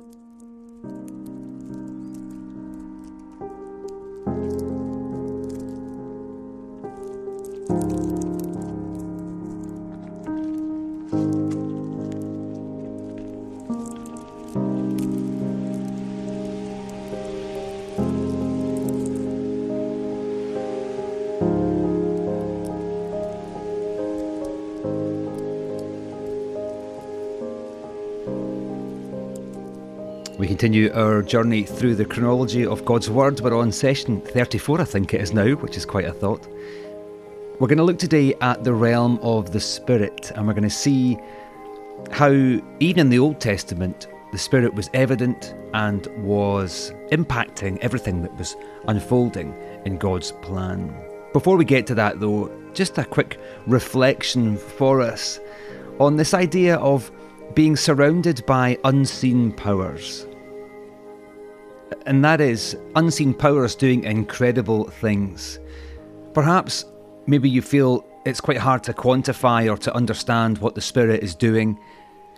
We 0.00 0.29
continue 30.60 30.92
our 30.92 31.22
journey 31.22 31.62
through 31.62 31.94
the 31.94 32.04
chronology 32.04 32.66
of 32.66 32.84
God's 32.84 33.08
Word. 33.08 33.40
We're 33.40 33.56
on 33.56 33.72
session 33.72 34.20
34, 34.20 34.82
I 34.82 34.84
think 34.84 35.14
it 35.14 35.22
is 35.22 35.32
now, 35.32 35.52
which 35.52 35.78
is 35.78 35.86
quite 35.86 36.04
a 36.04 36.12
thought. 36.12 36.46
We're 37.58 37.66
going 37.66 37.78
to 37.78 37.84
look 37.84 37.98
today 37.98 38.34
at 38.42 38.62
the 38.62 38.74
realm 38.74 39.18
of 39.22 39.52
the 39.52 39.58
Spirit, 39.58 40.30
and 40.32 40.46
we're 40.46 40.52
going 40.52 40.64
to 40.64 40.68
see 40.68 41.16
how, 42.10 42.28
even 42.28 43.00
in 43.00 43.08
the 43.08 43.18
Old 43.18 43.40
Testament, 43.40 44.08
the 44.32 44.38
Spirit 44.38 44.74
was 44.74 44.90
evident 44.92 45.54
and 45.72 46.06
was 46.22 46.92
impacting 47.10 47.78
everything 47.78 48.20
that 48.20 48.36
was 48.36 48.54
unfolding 48.86 49.56
in 49.86 49.96
God's 49.96 50.32
plan. 50.42 50.94
Before 51.32 51.56
we 51.56 51.64
get 51.64 51.86
to 51.86 51.94
that, 51.94 52.20
though, 52.20 52.54
just 52.74 52.98
a 52.98 53.04
quick 53.06 53.40
reflection 53.66 54.58
for 54.58 55.00
us 55.00 55.40
on 55.98 56.16
this 56.16 56.34
idea 56.34 56.76
of 56.76 57.10
being 57.54 57.76
surrounded 57.76 58.44
by 58.44 58.76
unseen 58.84 59.52
powers 59.52 60.26
and 62.06 62.24
that 62.24 62.40
is 62.40 62.76
unseen 62.96 63.34
powers 63.34 63.74
doing 63.74 64.04
incredible 64.04 64.84
things. 64.84 65.58
Perhaps 66.34 66.84
maybe 67.26 67.48
you 67.48 67.62
feel 67.62 68.04
it's 68.24 68.40
quite 68.40 68.58
hard 68.58 68.82
to 68.84 68.92
quantify 68.92 69.70
or 69.70 69.76
to 69.78 69.94
understand 69.94 70.58
what 70.58 70.74
the 70.74 70.80
Spirit 70.80 71.22
is 71.22 71.34
doing, 71.34 71.78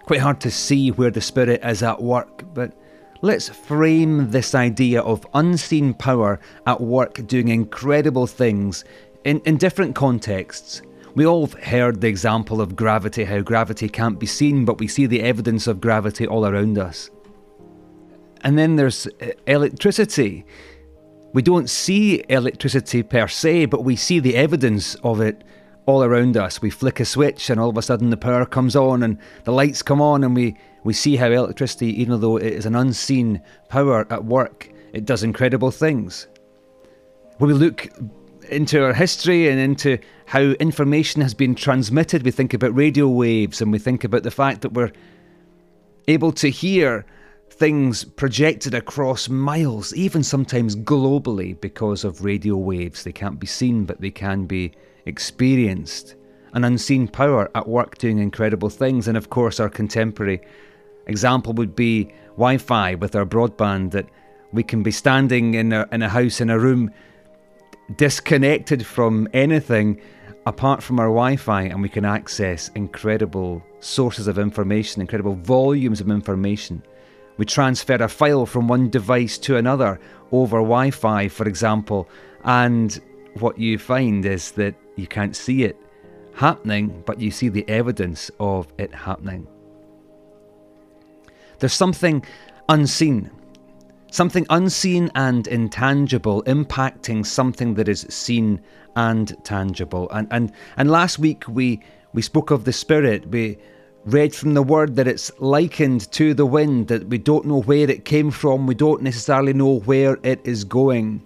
quite 0.05 0.20
hard 0.20 0.41
to 0.41 0.50
see 0.50 0.91
where 0.91 1.11
the 1.11 1.20
Spirit 1.20 1.61
is 1.64 1.83
at 1.83 2.00
work, 2.00 2.44
but 2.55 2.72
let's 3.20 3.48
frame 3.48 4.31
this 4.31 4.55
idea 4.55 5.00
of 5.03 5.27
unseen 5.34 5.94
power 5.94 6.41
at 6.66 6.81
work 6.81 7.27
doing 7.27 7.48
incredible 7.48 8.27
things 8.27 8.84
in, 9.25 9.41
in 9.41 9.56
different 9.56 9.94
contexts. 9.94 10.83
We 11.14 11.27
all 11.27 11.47
have 11.47 11.62
heard 11.62 12.00
the 12.00 12.09
example 12.09 12.61
of 12.61 12.75
gravity, 12.75 13.25
how 13.25 13.41
gravity 13.41 13.89
can't 13.89 14.19
be 14.19 14.27
seen, 14.27 14.64
but 14.64 14.78
we 14.78 14.89
see 14.89 15.06
the 15.06 15.22
evidence 15.22 15.66
of 15.66 15.81
gravity 15.81 16.27
all 16.27 16.47
around 16.47 16.78
us. 16.78 17.11
And 18.43 18.59
then 18.59 18.77
there's 18.77 19.07
uh, 19.07 19.33
electricity. 19.47 20.45
We 21.33 21.43
don't 21.43 21.71
see 21.71 22.23
electricity 22.29 23.03
per 23.03 23.29
se, 23.29 23.67
but 23.67 23.84
we 23.84 23.97
see 23.97 24.21
the 24.21 24.37
evidence 24.37 24.95
of 24.97 25.21
it 25.21 25.45
all 25.87 26.05
around 26.05 26.37
us. 26.37 26.62
We 26.62 26.71
flick 26.71 27.01
a 27.01 27.05
switch 27.05 27.51
and 27.51 27.59
all 27.59 27.71
of 27.71 27.77
a 27.77 27.83
sudden 27.83 28.11
the 28.11 28.17
power 28.17 28.47
comes 28.47 28.77
on 28.77 29.03
and 29.03 29.19
the 29.45 29.53
lights 29.53 29.83
come 29.83 30.01
on 30.01 30.23
and 30.25 30.34
we, 30.34 30.57
we 30.84 30.93
see 30.93 31.17
how 31.17 31.31
electricity, 31.31 31.89
even 32.01 32.21
though 32.21 32.37
it 32.37 32.53
is 32.53 32.67
an 32.67 32.77
unseen 32.77 33.41
power 33.69 34.07
at 34.11 34.25
work, 34.25 34.69
it 34.93 35.05
does 35.05 35.23
incredible 35.23 35.71
things. 35.71 36.29
When 37.39 37.49
we 37.49 37.55
look 37.55 37.89
into 38.49 38.84
our 38.84 38.93
history 38.93 39.49
and 39.49 39.59
into 39.59 39.99
how 40.27 40.41
information 40.41 41.23
has 41.23 41.34
been 41.34 41.55
transmitted, 41.55 42.23
we 42.23 42.31
think 42.31 42.55
about 42.55 42.77
radio 42.77 43.09
waves 43.09 43.61
and 43.61 43.73
we 43.73 43.79
think 43.79 44.05
about 44.05 44.23
the 44.23 44.31
fact 44.31 44.61
that 44.62 44.73
we're 44.73 44.93
able 46.06 46.33
to 46.33 46.49
hear 46.49 47.06
things 47.53 48.05
projected 48.05 48.75
across 48.75 49.28
miles, 49.28 49.95
even 49.95 50.22
sometimes 50.22 50.75
globally, 50.75 51.61
because 51.61 52.03
of 52.03 52.25
radio 52.25 52.56
waves. 52.56 53.05
They 53.05 53.12
can't 53.12 53.39
be 53.39 53.47
seen, 53.47 53.84
but 53.84 54.00
they 54.00 54.10
can 54.10 54.47
be 54.47 54.72
experienced. 55.06 56.16
An 56.54 56.65
unseen 56.65 57.09
power 57.09 57.50
at 57.54 57.69
work 57.69 57.99
doing 57.99 58.19
incredible 58.19 58.71
things. 58.71 59.06
And 59.06 59.16
of 59.16 59.31
course, 59.31 59.60
our 59.60 59.69
contemporary 59.69 60.41
example 61.06 61.53
would 61.54 61.77
be 61.77 62.12
Wi 62.37 62.56
Fi 62.56 62.94
with 62.94 63.15
our 63.15 63.27
broadband, 63.27 63.91
that 63.91 64.06
we 64.53 64.62
can 64.62 64.82
be 64.82 64.91
standing 64.91 65.54
in 65.54 65.72
a, 65.72 65.87
in 65.93 66.03
a 66.03 66.09
house, 66.09 66.41
in 66.41 66.50
a 66.50 66.59
room, 66.59 66.91
disconnected 67.97 68.87
from 68.87 69.28
anything 69.34 70.00
apart 70.47 70.82
from 70.82 70.98
our 70.98 71.06
Wi 71.06 71.37
Fi, 71.37 71.62
and 71.65 71.82
we 71.82 71.88
can 71.88 72.04
access 72.04 72.71
incredible 72.75 73.62
sources 73.81 74.27
of 74.27 74.38
information, 74.38 75.03
incredible 75.03 75.34
volumes 75.34 76.00
of 76.00 76.09
information 76.09 76.82
we 77.42 77.47
transfer 77.47 77.94
a 77.94 78.08
file 78.08 78.47
from 78.47 78.69
one 78.69 78.88
device 78.88 79.36
to 79.36 79.56
another 79.56 79.98
over 80.30 80.58
Wi 80.58 80.92
Fi, 80.92 81.26
for 81.26 81.48
example, 81.48 82.08
and 82.44 83.00
what 83.41 83.58
you 83.58 83.78
find 83.78 84.25
is 84.25 84.53
that 84.53 84.76
you 84.94 85.08
can't 85.08 85.34
see 85.34 85.64
it 85.64 85.76
happening, 86.34 87.03
but 87.04 87.20
you 87.20 87.32
see 87.32 87.48
the 87.48 87.69
evidence 87.69 88.30
of 88.38 88.69
it 88.78 88.94
happening. 88.94 89.48
There's 91.58 91.72
something 91.72 92.25
unseen, 92.69 93.28
something 94.12 94.47
unseen 94.48 95.10
and 95.16 95.48
intangible 95.48 96.44
impacting 96.44 97.26
something 97.26 97.74
that 97.74 97.88
is 97.88 98.06
seen 98.09 98.60
and 98.94 99.36
tangible. 99.42 100.09
And 100.10 100.28
and 100.30 100.53
and 100.76 100.88
last 100.88 101.19
week 101.19 101.42
we 101.48 101.80
we 102.12 102.22
spoke 102.22 102.53
of 102.53 102.62
the 102.66 102.72
spirit. 102.72 103.26
We 103.26 103.59
read 104.05 104.35
from 104.35 104.55
the 104.55 104.63
word 104.63 104.97
that 104.97 105.07
it's 105.07 105.31
likened 105.39 106.11
to 106.13 106.35
the 106.35 106.47
wind, 106.47 106.89
that 106.89 107.09
we 107.09 107.19
don't 107.19 107.47
know 107.47 107.63
where 107.63 107.89
it 107.91 108.05
came 108.05 108.31
from, 108.31 108.67
we 108.67 108.75
don't 108.75 109.03
necessarily 109.03 109.53
know 109.53 109.79
where 109.81 110.19
it 110.23 110.41
is 110.45 110.65
going. 110.65 111.23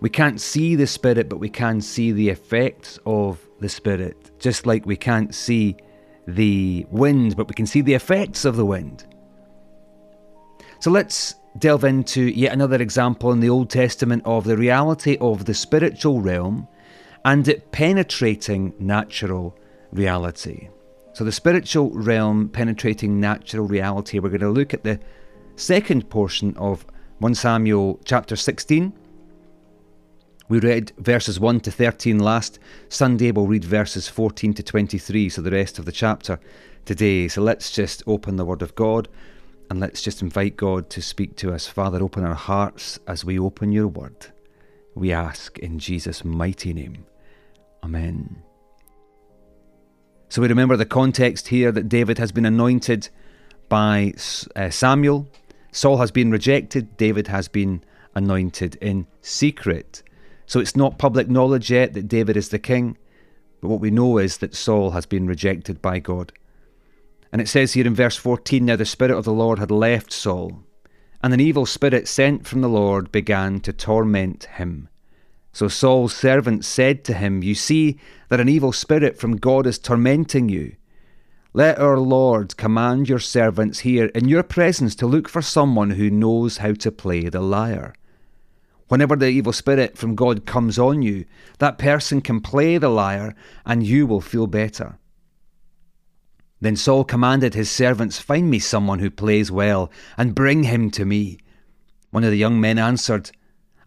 We 0.00 0.10
can't 0.10 0.40
see 0.40 0.76
the 0.76 0.86
Spirit, 0.86 1.28
but 1.28 1.38
we 1.38 1.48
can 1.48 1.80
see 1.80 2.12
the 2.12 2.28
effects 2.28 2.98
of 3.04 3.44
the 3.58 3.68
Spirit, 3.68 4.30
just 4.38 4.66
like 4.66 4.86
we 4.86 4.96
can't 4.96 5.34
see 5.34 5.76
the 6.28 6.86
wind, 6.90 7.36
but 7.36 7.48
we 7.48 7.54
can 7.54 7.66
see 7.66 7.80
the 7.80 7.94
effects 7.94 8.44
of 8.44 8.56
the 8.56 8.66
wind. 8.66 9.04
So 10.80 10.90
let's 10.92 11.34
delve 11.58 11.82
into 11.82 12.22
yet 12.22 12.52
another 12.52 12.80
example 12.80 13.32
in 13.32 13.40
the 13.40 13.50
Old 13.50 13.70
Testament 13.70 14.22
of 14.24 14.44
the 14.44 14.56
reality 14.56 15.16
of 15.20 15.44
the 15.44 15.54
spiritual 15.54 16.20
realm 16.20 16.68
and 17.24 17.48
it 17.48 17.72
penetrating 17.72 18.74
natural 18.78 19.56
reality. 19.90 20.68
So, 21.18 21.24
the 21.24 21.32
spiritual 21.32 21.90
realm 21.90 22.48
penetrating 22.48 23.18
natural 23.18 23.66
reality, 23.66 24.20
we're 24.20 24.28
going 24.28 24.40
to 24.42 24.50
look 24.50 24.72
at 24.72 24.84
the 24.84 25.00
second 25.56 26.08
portion 26.10 26.56
of 26.56 26.86
1 27.18 27.34
Samuel 27.34 27.98
chapter 28.04 28.36
16. 28.36 28.92
We 30.48 30.60
read 30.60 30.92
verses 30.96 31.40
1 31.40 31.58
to 31.62 31.72
13 31.72 32.20
last 32.20 32.60
Sunday. 32.88 33.32
We'll 33.32 33.48
read 33.48 33.64
verses 33.64 34.06
14 34.06 34.54
to 34.54 34.62
23, 34.62 35.28
so 35.28 35.42
the 35.42 35.50
rest 35.50 35.80
of 35.80 35.86
the 35.86 35.90
chapter 35.90 36.38
today. 36.84 37.26
So 37.26 37.42
let's 37.42 37.72
just 37.72 38.04
open 38.06 38.36
the 38.36 38.44
Word 38.44 38.62
of 38.62 38.76
God 38.76 39.08
and 39.70 39.80
let's 39.80 40.00
just 40.00 40.22
invite 40.22 40.56
God 40.56 40.88
to 40.90 41.02
speak 41.02 41.34
to 41.38 41.52
us. 41.52 41.66
Father, 41.66 42.00
open 42.00 42.24
our 42.24 42.36
hearts 42.36 43.00
as 43.08 43.24
we 43.24 43.40
open 43.40 43.72
your 43.72 43.88
Word. 43.88 44.28
We 44.94 45.10
ask 45.10 45.58
in 45.58 45.80
Jesus' 45.80 46.24
mighty 46.24 46.72
name. 46.72 47.06
Amen. 47.82 48.44
So 50.28 50.42
we 50.42 50.48
remember 50.48 50.76
the 50.76 50.84
context 50.84 51.48
here 51.48 51.72
that 51.72 51.88
David 51.88 52.18
has 52.18 52.32
been 52.32 52.44
anointed 52.44 53.08
by 53.68 54.12
uh, 54.54 54.70
Samuel. 54.70 55.26
Saul 55.72 55.98
has 55.98 56.10
been 56.10 56.30
rejected. 56.30 56.96
David 56.96 57.28
has 57.28 57.48
been 57.48 57.82
anointed 58.14 58.76
in 58.76 59.06
secret. 59.22 60.02
So 60.46 60.60
it's 60.60 60.76
not 60.76 60.98
public 60.98 61.28
knowledge 61.28 61.70
yet 61.70 61.94
that 61.94 62.08
David 62.08 62.36
is 62.36 62.50
the 62.50 62.58
king. 62.58 62.98
But 63.60 63.68
what 63.68 63.80
we 63.80 63.90
know 63.90 64.18
is 64.18 64.38
that 64.38 64.54
Saul 64.54 64.90
has 64.90 65.06
been 65.06 65.26
rejected 65.26 65.80
by 65.80 65.98
God. 65.98 66.32
And 67.32 67.40
it 67.40 67.48
says 67.48 67.72
here 67.72 67.86
in 67.86 67.94
verse 67.94 68.16
14 68.16 68.64
Now 68.64 68.76
the 68.76 68.84
Spirit 68.84 69.16
of 69.16 69.24
the 69.24 69.32
Lord 69.32 69.58
had 69.58 69.70
left 69.70 70.12
Saul, 70.12 70.62
and 71.22 71.34
an 71.34 71.40
evil 71.40 71.66
spirit 71.66 72.08
sent 72.08 72.46
from 72.46 72.60
the 72.60 72.68
Lord 72.68 73.12
began 73.12 73.60
to 73.60 73.72
torment 73.72 74.44
him. 74.44 74.88
So 75.58 75.66
Saul's 75.66 76.14
servant 76.14 76.64
said 76.64 77.02
to 77.02 77.14
him, 77.14 77.42
You 77.42 77.56
see 77.56 77.98
that 78.28 78.38
an 78.38 78.48
evil 78.48 78.70
spirit 78.70 79.18
from 79.18 79.38
God 79.38 79.66
is 79.66 79.76
tormenting 79.76 80.48
you. 80.48 80.76
Let 81.52 81.80
our 81.80 81.98
Lord 81.98 82.56
command 82.56 83.08
your 83.08 83.18
servants 83.18 83.80
here 83.80 84.04
in 84.14 84.28
your 84.28 84.44
presence 84.44 84.94
to 84.94 85.06
look 85.08 85.28
for 85.28 85.42
someone 85.42 85.90
who 85.90 86.10
knows 86.10 86.58
how 86.58 86.74
to 86.74 86.92
play 86.92 87.28
the 87.28 87.40
lyre. 87.40 87.92
Whenever 88.86 89.16
the 89.16 89.26
evil 89.26 89.52
spirit 89.52 89.98
from 89.98 90.14
God 90.14 90.46
comes 90.46 90.78
on 90.78 91.02
you, 91.02 91.24
that 91.58 91.76
person 91.76 92.20
can 92.20 92.40
play 92.40 92.78
the 92.78 92.88
lyre 92.88 93.34
and 93.66 93.84
you 93.84 94.06
will 94.06 94.20
feel 94.20 94.46
better. 94.46 95.00
Then 96.60 96.76
Saul 96.76 97.02
commanded 97.02 97.54
his 97.54 97.68
servants, 97.68 98.20
Find 98.20 98.48
me 98.48 98.60
someone 98.60 99.00
who 99.00 99.10
plays 99.10 99.50
well 99.50 99.90
and 100.16 100.36
bring 100.36 100.62
him 100.62 100.92
to 100.92 101.04
me. 101.04 101.38
One 102.12 102.22
of 102.22 102.30
the 102.30 102.38
young 102.38 102.60
men 102.60 102.78
answered, 102.78 103.32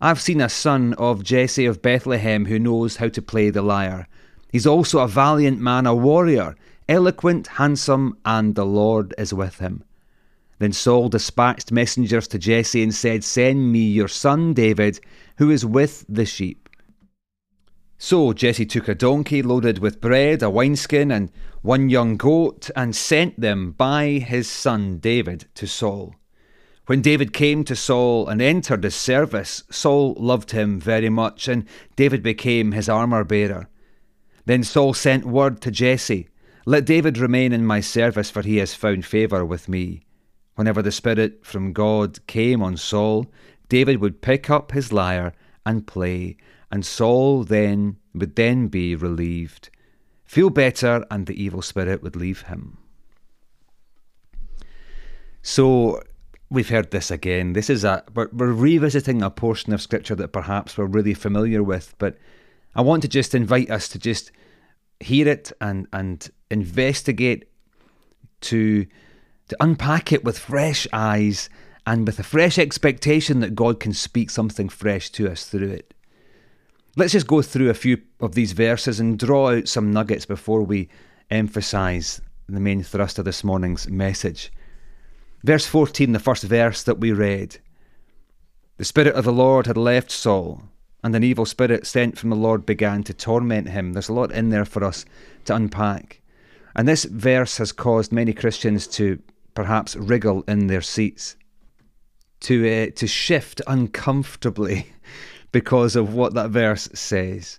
I've 0.03 0.19
seen 0.19 0.41
a 0.41 0.49
son 0.49 0.95
of 0.97 1.23
Jesse 1.23 1.67
of 1.67 1.83
Bethlehem 1.83 2.45
who 2.45 2.57
knows 2.57 2.95
how 2.95 3.09
to 3.09 3.21
play 3.21 3.51
the 3.51 3.61
lyre. 3.61 4.07
He's 4.51 4.65
also 4.65 4.97
a 4.97 5.07
valiant 5.07 5.59
man, 5.59 5.85
a 5.85 5.93
warrior, 5.93 6.55
eloquent, 6.89 7.45
handsome, 7.45 8.17
and 8.25 8.55
the 8.55 8.65
Lord 8.65 9.13
is 9.19 9.31
with 9.31 9.59
him. 9.59 9.83
Then 10.57 10.71
Saul 10.73 11.09
dispatched 11.09 11.71
messengers 11.71 12.27
to 12.29 12.39
Jesse 12.39 12.81
and 12.81 12.95
said, 12.95 13.23
Send 13.23 13.71
me 13.71 13.81
your 13.81 14.07
son 14.07 14.55
David, 14.55 14.99
who 15.37 15.51
is 15.51 15.67
with 15.67 16.03
the 16.09 16.25
sheep. 16.25 16.67
So 17.99 18.33
Jesse 18.33 18.65
took 18.65 18.87
a 18.87 18.95
donkey 18.95 19.43
loaded 19.43 19.77
with 19.77 20.01
bread, 20.01 20.41
a 20.41 20.49
wineskin, 20.49 21.11
and 21.11 21.31
one 21.61 21.89
young 21.89 22.17
goat, 22.17 22.71
and 22.75 22.95
sent 22.95 23.39
them 23.39 23.73
by 23.73 24.13
his 24.13 24.49
son 24.49 24.97
David 24.97 25.45
to 25.53 25.67
Saul. 25.67 26.15
When 26.91 27.01
David 27.01 27.31
came 27.31 27.63
to 27.63 27.75
Saul 27.77 28.27
and 28.27 28.41
entered 28.41 28.83
his 28.83 28.95
service, 28.95 29.63
Saul 29.71 30.13
loved 30.19 30.51
him 30.51 30.77
very 30.77 31.07
much, 31.07 31.47
and 31.47 31.63
David 31.95 32.21
became 32.21 32.73
his 32.73 32.89
armour 32.89 33.23
bearer. 33.23 33.69
Then 34.45 34.61
Saul 34.65 34.93
sent 34.93 35.23
word 35.23 35.61
to 35.61 35.71
Jesse, 35.71 36.27
Let 36.65 36.83
David 36.83 37.17
remain 37.17 37.53
in 37.53 37.65
my 37.65 37.79
service, 37.79 38.29
for 38.29 38.41
he 38.41 38.57
has 38.57 38.73
found 38.73 39.05
favour 39.05 39.45
with 39.45 39.69
me. 39.69 40.01
Whenever 40.55 40.81
the 40.81 40.91
Spirit 40.91 41.45
from 41.45 41.71
God 41.71 42.27
came 42.27 42.61
on 42.61 42.75
Saul, 42.75 43.31
David 43.69 44.01
would 44.01 44.21
pick 44.21 44.49
up 44.49 44.73
his 44.73 44.91
lyre 44.91 45.31
and 45.65 45.87
play, 45.87 46.35
and 46.73 46.85
Saul 46.85 47.45
then 47.45 47.95
would 48.13 48.35
then 48.35 48.67
be 48.67 48.97
relieved, 48.97 49.69
feel 50.25 50.49
better, 50.49 51.05
and 51.09 51.25
the 51.25 51.41
evil 51.41 51.61
spirit 51.61 52.03
would 52.03 52.17
leave 52.17 52.41
him. 52.41 52.79
So 55.41 56.03
we've 56.51 56.69
heard 56.69 56.91
this 56.91 57.09
again. 57.09 57.53
This 57.53 57.69
is 57.69 57.83
a 57.83 58.03
we're, 58.13 58.29
we're 58.33 58.51
revisiting 58.51 59.23
a 59.23 59.31
portion 59.31 59.73
of 59.73 59.81
scripture 59.81 60.15
that 60.15 60.33
perhaps 60.33 60.77
we're 60.77 60.85
really 60.85 61.15
familiar 61.15 61.63
with, 61.63 61.95
but 61.97 62.17
I 62.75 62.81
want 62.81 63.01
to 63.03 63.07
just 63.07 63.33
invite 63.33 63.71
us 63.71 63.87
to 63.89 63.99
just 63.99 64.31
hear 64.99 65.27
it 65.27 65.51
and 65.59 65.87
and 65.93 66.29
investigate 66.51 67.45
to 68.41 68.85
to 69.47 69.57
unpack 69.59 70.11
it 70.11 70.23
with 70.23 70.37
fresh 70.37 70.85
eyes 70.93 71.49
and 71.87 72.05
with 72.05 72.19
a 72.19 72.23
fresh 72.23 72.59
expectation 72.59 73.39
that 73.39 73.55
God 73.55 73.79
can 73.79 73.93
speak 73.93 74.29
something 74.29 74.69
fresh 74.69 75.09
to 75.11 75.31
us 75.31 75.45
through 75.45 75.71
it. 75.71 75.93
Let's 76.95 77.13
just 77.13 77.27
go 77.27 77.41
through 77.41 77.69
a 77.69 77.73
few 77.73 78.01
of 78.19 78.35
these 78.35 78.51
verses 78.51 78.99
and 78.99 79.17
draw 79.17 79.51
out 79.51 79.67
some 79.67 79.91
nuggets 79.91 80.25
before 80.25 80.61
we 80.61 80.89
emphasize 81.31 82.21
the 82.47 82.59
main 82.59 82.83
thrust 82.83 83.17
of 83.17 83.25
this 83.25 83.43
morning's 83.43 83.87
message. 83.89 84.51
Verse 85.43 85.65
14, 85.65 86.11
the 86.11 86.19
first 86.19 86.43
verse 86.43 86.83
that 86.83 86.99
we 86.99 87.11
read 87.11 87.57
The 88.77 88.85
Spirit 88.85 89.15
of 89.15 89.25
the 89.25 89.33
Lord 89.33 89.65
had 89.65 89.77
left 89.77 90.11
Saul, 90.11 90.63
and 91.03 91.15
an 91.15 91.23
evil 91.23 91.45
spirit 91.45 91.87
sent 91.87 92.17
from 92.17 92.29
the 92.29 92.35
Lord 92.35 92.65
began 92.65 93.03
to 93.03 93.13
torment 93.13 93.69
him. 93.69 93.93
There's 93.93 94.09
a 94.09 94.13
lot 94.13 94.31
in 94.31 94.49
there 94.49 94.65
for 94.65 94.83
us 94.83 95.03
to 95.45 95.55
unpack. 95.55 96.21
And 96.75 96.87
this 96.87 97.05
verse 97.05 97.57
has 97.57 97.71
caused 97.71 98.11
many 98.11 98.33
Christians 98.33 98.85
to 98.87 99.19
perhaps 99.55 99.95
wriggle 99.95 100.43
in 100.47 100.67
their 100.67 100.81
seats, 100.81 101.35
to, 102.41 102.87
uh, 102.87 102.91
to 102.95 103.07
shift 103.07 103.61
uncomfortably 103.65 104.93
because 105.51 105.95
of 105.95 106.13
what 106.13 106.35
that 106.35 106.51
verse 106.51 106.87
says. 106.93 107.57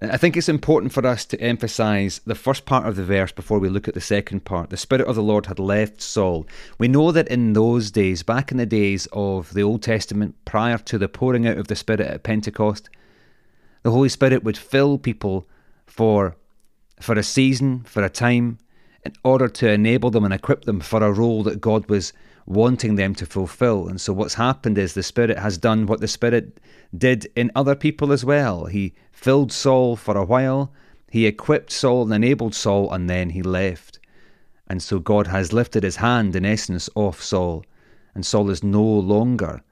I 0.00 0.16
think 0.16 0.36
it's 0.36 0.48
important 0.48 0.92
for 0.92 1.04
us 1.04 1.24
to 1.24 1.40
emphasize 1.40 2.20
the 2.24 2.36
first 2.36 2.66
part 2.66 2.86
of 2.86 2.94
the 2.94 3.04
verse 3.04 3.32
before 3.32 3.58
we 3.58 3.68
look 3.68 3.88
at 3.88 3.94
the 3.94 4.00
second 4.00 4.44
part. 4.44 4.70
The 4.70 4.76
Spirit 4.76 5.08
of 5.08 5.16
the 5.16 5.24
Lord 5.24 5.46
had 5.46 5.58
left 5.58 6.00
Saul. 6.00 6.46
We 6.78 6.86
know 6.86 7.10
that 7.10 7.26
in 7.26 7.52
those 7.52 7.90
days, 7.90 8.22
back 8.22 8.52
in 8.52 8.58
the 8.58 8.66
days 8.66 9.08
of 9.12 9.52
the 9.54 9.62
Old 9.62 9.82
Testament, 9.82 10.36
prior 10.44 10.78
to 10.78 10.98
the 10.98 11.08
pouring 11.08 11.48
out 11.48 11.58
of 11.58 11.66
the 11.66 11.74
Spirit 11.74 12.00
at 12.00 12.22
Pentecost, 12.22 12.88
the 13.82 13.90
Holy 13.90 14.08
Spirit 14.08 14.44
would 14.44 14.56
fill 14.56 14.98
people 14.98 15.48
for, 15.84 16.36
for 17.00 17.18
a 17.18 17.24
season, 17.24 17.82
for 17.82 18.04
a 18.04 18.08
time, 18.08 18.58
in 19.04 19.14
order 19.24 19.48
to 19.48 19.68
enable 19.68 20.10
them 20.10 20.24
and 20.24 20.32
equip 20.34 20.64
them 20.64 20.78
for 20.78 21.02
a 21.02 21.12
role 21.12 21.42
that 21.42 21.60
God 21.60 21.88
was 21.90 22.12
wanting 22.48 22.94
them 22.94 23.14
to 23.14 23.26
fulfill. 23.26 23.88
And 23.88 24.00
so 24.00 24.12
what's 24.14 24.34
happened 24.34 24.78
is 24.78 24.94
the 24.94 25.02
Spirit 25.02 25.38
has 25.38 25.58
done 25.58 25.86
what 25.86 26.00
the 26.00 26.08
Spirit 26.08 26.58
did 26.96 27.30
in 27.36 27.52
other 27.54 27.74
people 27.74 28.10
as 28.10 28.24
well. 28.24 28.64
He 28.64 28.94
filled 29.12 29.52
Saul 29.52 29.96
for 29.96 30.16
a 30.16 30.24
while, 30.24 30.72
he 31.10 31.26
equipped 31.26 31.70
Saul 31.70 32.04
and 32.04 32.24
enabled 32.24 32.54
Saul, 32.54 32.90
and 32.92 33.08
then 33.08 33.30
he 33.30 33.42
left. 33.42 33.98
And 34.66 34.82
so 34.82 34.98
God 34.98 35.26
has 35.26 35.52
lifted 35.52 35.82
his 35.82 35.96
hand, 35.96 36.34
in 36.34 36.44
essence, 36.44 36.88
off 36.94 37.22
Saul. 37.22 37.64
And 38.14 38.24
Saul 38.24 38.50
is 38.50 38.62
no 38.62 38.82
longer 38.82 39.62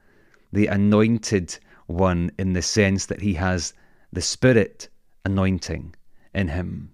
the 0.53 0.67
anointed 0.67 1.57
one 1.87 2.31
in 2.37 2.53
the 2.53 2.61
sense 2.61 3.07
that 3.07 3.21
he 3.21 3.33
has 3.35 3.73
the 4.13 4.21
Spirit 4.21 4.89
anointing 5.25 5.95
in 6.33 6.47
him. 6.49 6.91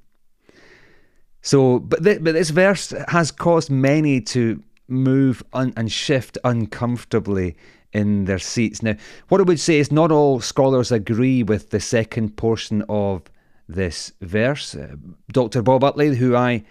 So, 1.41 1.79
but, 1.79 2.03
th- 2.03 2.23
but 2.23 2.33
this 2.33 2.51
verse 2.51 2.93
has 3.09 3.31
caused 3.31 3.69
many 3.69 4.21
to 4.21 4.63
move 4.87 5.43
un- 5.53 5.73
and 5.75 5.91
shift 5.91 6.37
uncomfortably 6.43 7.55
in 7.93 8.25
their 8.25 8.39
seats. 8.39 8.81
Now, 8.81 8.95
what 9.29 9.39
I 9.39 9.43
would 9.43 9.59
say 9.59 9.77
is 9.77 9.91
not 9.91 10.11
all 10.11 10.41
scholars 10.41 10.91
agree 10.91 11.43
with 11.43 11.69
the 11.69 11.79
second 11.79 12.35
portion 12.35 12.83
of 12.89 13.23
this 13.67 14.11
verse. 14.21 14.75
Uh, 14.75 14.95
Dr. 15.31 15.61
Bob 15.61 15.83
Utley, 15.83 16.15
who 16.15 16.35
I 16.35 16.63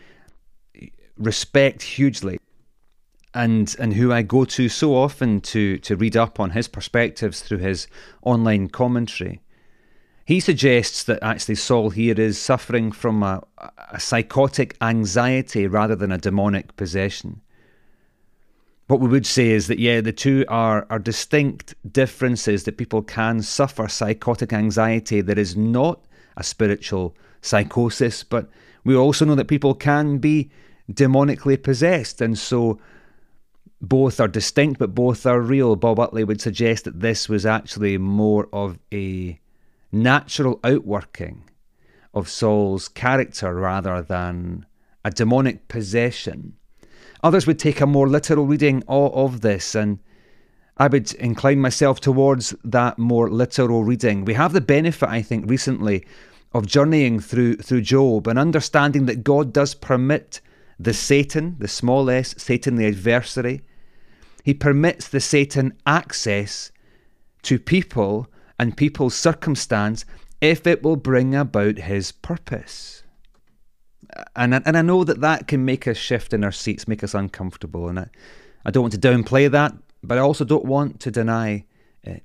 respect 1.17 1.83
hugely, 1.83 2.39
and 3.35 3.75
and 3.79 3.95
who 3.95 4.13
I 4.13 4.23
go 4.23 4.45
to 4.45 4.69
so 4.69 4.95
often 4.95 5.41
to 5.43 5.79
to 5.79 5.97
read 5.97 6.17
up 6.17 6.39
on 6.39 6.51
his 6.51 6.69
perspectives 6.69 7.41
through 7.41 7.59
his 7.59 7.87
online 8.23 8.69
commentary. 8.69 9.41
He 10.25 10.39
suggests 10.39 11.03
that 11.05 11.23
actually 11.23 11.57
Saul 11.57 11.91
here 11.91 12.19
is 12.19 12.39
suffering 12.39 12.93
from 12.93 13.23
a, 13.23 13.43
a 13.91 13.99
psychotic 13.99 14.77
anxiety 14.81 15.67
rather 15.67 15.97
than 15.97 16.13
a 16.13 16.19
demonic 16.19 16.77
possession. 16.77 17.41
What 18.93 19.01
we 19.01 19.09
would 19.09 19.25
say 19.25 19.49
is 19.49 19.69
that, 19.69 19.79
yeah, 19.79 20.03
the 20.03 20.13
two 20.13 20.45
are, 20.49 20.87
are 20.91 20.99
distinct 20.99 21.75
differences 21.91 22.65
that 22.65 22.77
people 22.77 23.01
can 23.01 23.41
suffer 23.41 23.89
psychotic 23.89 24.53
anxiety 24.53 25.23
that 25.23 25.39
is 25.39 25.57
not 25.57 26.05
a 26.37 26.45
spiritual 26.45 27.17
psychosis, 27.41 28.23
but 28.23 28.51
we 28.85 28.95
also 28.95 29.25
know 29.25 29.35
that 29.35 29.49
people 29.49 29.73
can 29.73 30.19
be 30.19 30.51
demonically 30.93 31.63
possessed. 31.63 32.21
And 32.21 32.39
so 32.39 32.79
both 33.81 34.21
are 34.21 34.29
distinct, 34.29 34.79
but 34.79 34.95
both 34.95 35.25
are 35.25 35.41
real. 35.41 35.75
Bob 35.75 35.99
Utley 35.99 36.25
would 36.25 36.43
suggest 36.43 36.85
that 36.85 37.01
this 37.01 37.31
was 37.31 37.47
actually 37.47 37.97
more 37.97 38.51
of 38.53 38.79
a 38.93 39.41
natural 39.91 40.61
outworking 40.63 41.49
of 42.13 42.29
Saul's 42.29 42.89
character 42.89 43.55
rather 43.55 44.03
than 44.03 44.67
a 45.03 45.11
demonic 45.11 45.67
possession. 45.69 46.59
Others 47.23 47.47
would 47.47 47.59
take 47.59 47.81
a 47.81 47.87
more 47.87 48.09
literal 48.09 48.47
reading 48.47 48.83
of, 48.89 49.41
this, 49.43 49.75
and 49.75 49.99
I 50.77 50.89
would 50.89 51.13
incline 51.15 51.61
myself 51.61 52.01
towards 52.01 52.55
that 52.65 52.99
more 52.99 53.31
literal 53.31 53.85
reading. 53.85 54.25
We 54.25 54.35
have 54.35 54.53
the 54.53 54.61
benefit, 54.61 55.09
I 55.09 55.23
think, 55.23 55.49
recently 55.49 56.05
of 56.53 56.67
journeying 56.67 57.21
through 57.21 57.57
through 57.57 57.83
Job 57.83 58.27
and 58.27 58.39
understanding 58.39 59.07
that 59.07 59.25
God 59.25 59.53
does 59.53 59.75
permit 59.75 60.41
the 60.79 60.93
Satan, 60.93 61.57
the 61.59 61.69
small 61.69 62.11
s, 62.11 62.35
Satan 62.37 62.77
the 62.77 62.87
adversary, 62.87 63.63
he 64.43 64.55
permits 64.55 65.09
the 65.09 65.21
Satan 65.21 65.75
access 65.87 66.73
to 67.43 67.59
people 67.59 68.29
and 68.59 68.77
people's 68.77 69.15
circumstance 69.15 70.05
if 70.41 70.67
it 70.67 70.83
will 70.83 70.97
bring 70.97 71.35
about 71.35 71.79
his 71.79 72.11
purpose. 72.11 73.02
And, 74.37 74.55
and 74.55 74.77
I 74.77 74.83
know 74.83 75.05
that 75.05 75.21
that 75.21 75.49
can 75.49 75.65
make 75.65 75.87
us 75.89 75.97
shift 75.97 76.33
in 76.33 76.45
our 76.45 76.53
seats, 76.53 76.89
make 76.89 77.05
us 77.05 77.15
uncomfortable. 77.15 77.89
And 77.89 77.99
I, 77.99 78.07
I 78.65 78.71
don't 78.71 78.83
want 78.83 78.95
to 78.95 78.99
downplay 78.99 79.51
that, 79.51 79.75
but 80.03 80.19
I 80.19 80.21
also 80.21 80.45
don't 80.45 80.65
want 80.65 81.01
to 81.01 81.11
deny 81.11 81.65
it. 82.03 82.25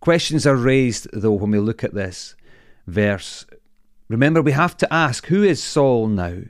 Questions 0.00 0.46
are 0.46 0.56
raised, 0.56 1.08
though, 1.12 1.32
when 1.32 1.50
we 1.50 1.58
look 1.58 1.82
at 1.82 1.94
this 1.94 2.34
verse. 2.86 3.46
Remember, 4.08 4.42
we 4.42 4.52
have 4.52 4.76
to 4.78 4.92
ask 4.92 5.26
who 5.26 5.42
is 5.42 5.62
Saul 5.62 6.08
now? 6.08 6.42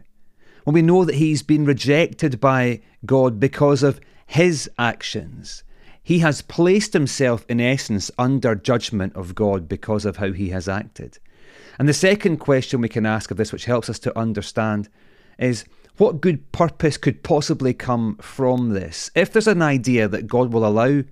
When 0.64 0.74
we 0.74 0.82
know 0.82 1.04
that 1.04 1.16
he's 1.16 1.42
been 1.42 1.64
rejected 1.64 2.40
by 2.40 2.80
God 3.04 3.38
because 3.38 3.82
of 3.82 4.00
his 4.26 4.68
actions, 4.78 5.62
he 6.02 6.18
has 6.18 6.42
placed 6.42 6.92
himself, 6.92 7.46
in 7.48 7.60
essence, 7.60 8.10
under 8.18 8.54
judgment 8.54 9.14
of 9.14 9.34
God 9.34 9.68
because 9.68 10.04
of 10.04 10.16
how 10.16 10.32
he 10.32 10.50
has 10.50 10.68
acted. 10.68 11.18
And 11.78 11.88
the 11.88 11.94
second 11.94 12.38
question 12.38 12.80
we 12.80 12.88
can 12.88 13.06
ask 13.06 13.30
of 13.30 13.36
this, 13.36 13.52
which 13.52 13.64
helps 13.64 13.90
us 13.90 13.98
to 14.00 14.18
understand, 14.18 14.88
is 15.38 15.64
what 15.96 16.20
good 16.20 16.50
purpose 16.52 16.96
could 16.96 17.22
possibly 17.22 17.72
come 17.72 18.16
from 18.16 18.70
this? 18.70 19.10
If 19.14 19.32
there's 19.32 19.46
an 19.46 19.62
idea 19.62 20.08
that 20.08 20.26
God 20.26 20.52
will 20.52 20.66
allow 20.66 21.02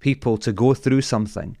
people 0.00 0.36
to 0.38 0.52
go 0.52 0.74
through 0.74 1.02
something 1.02 1.56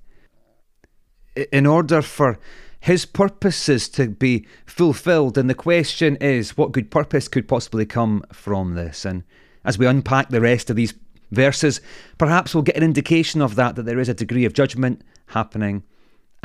in 1.52 1.66
order 1.66 2.02
for 2.02 2.38
his 2.80 3.04
purposes 3.04 3.88
to 3.90 4.08
be 4.08 4.46
fulfilled, 4.64 5.36
and 5.36 5.50
the 5.50 5.54
question 5.54 6.16
is, 6.16 6.56
what 6.56 6.72
good 6.72 6.90
purpose 6.90 7.28
could 7.28 7.48
possibly 7.48 7.84
come 7.84 8.24
from 8.32 8.74
this? 8.74 9.04
And 9.04 9.24
as 9.64 9.78
we 9.78 9.86
unpack 9.86 10.28
the 10.28 10.40
rest 10.40 10.70
of 10.70 10.76
these 10.76 10.94
verses, 11.32 11.80
perhaps 12.18 12.54
we'll 12.54 12.62
get 12.62 12.76
an 12.76 12.82
indication 12.82 13.42
of 13.42 13.56
that, 13.56 13.74
that 13.76 13.84
there 13.84 13.98
is 13.98 14.08
a 14.08 14.14
degree 14.14 14.44
of 14.44 14.52
judgment 14.52 15.02
happening 15.28 15.82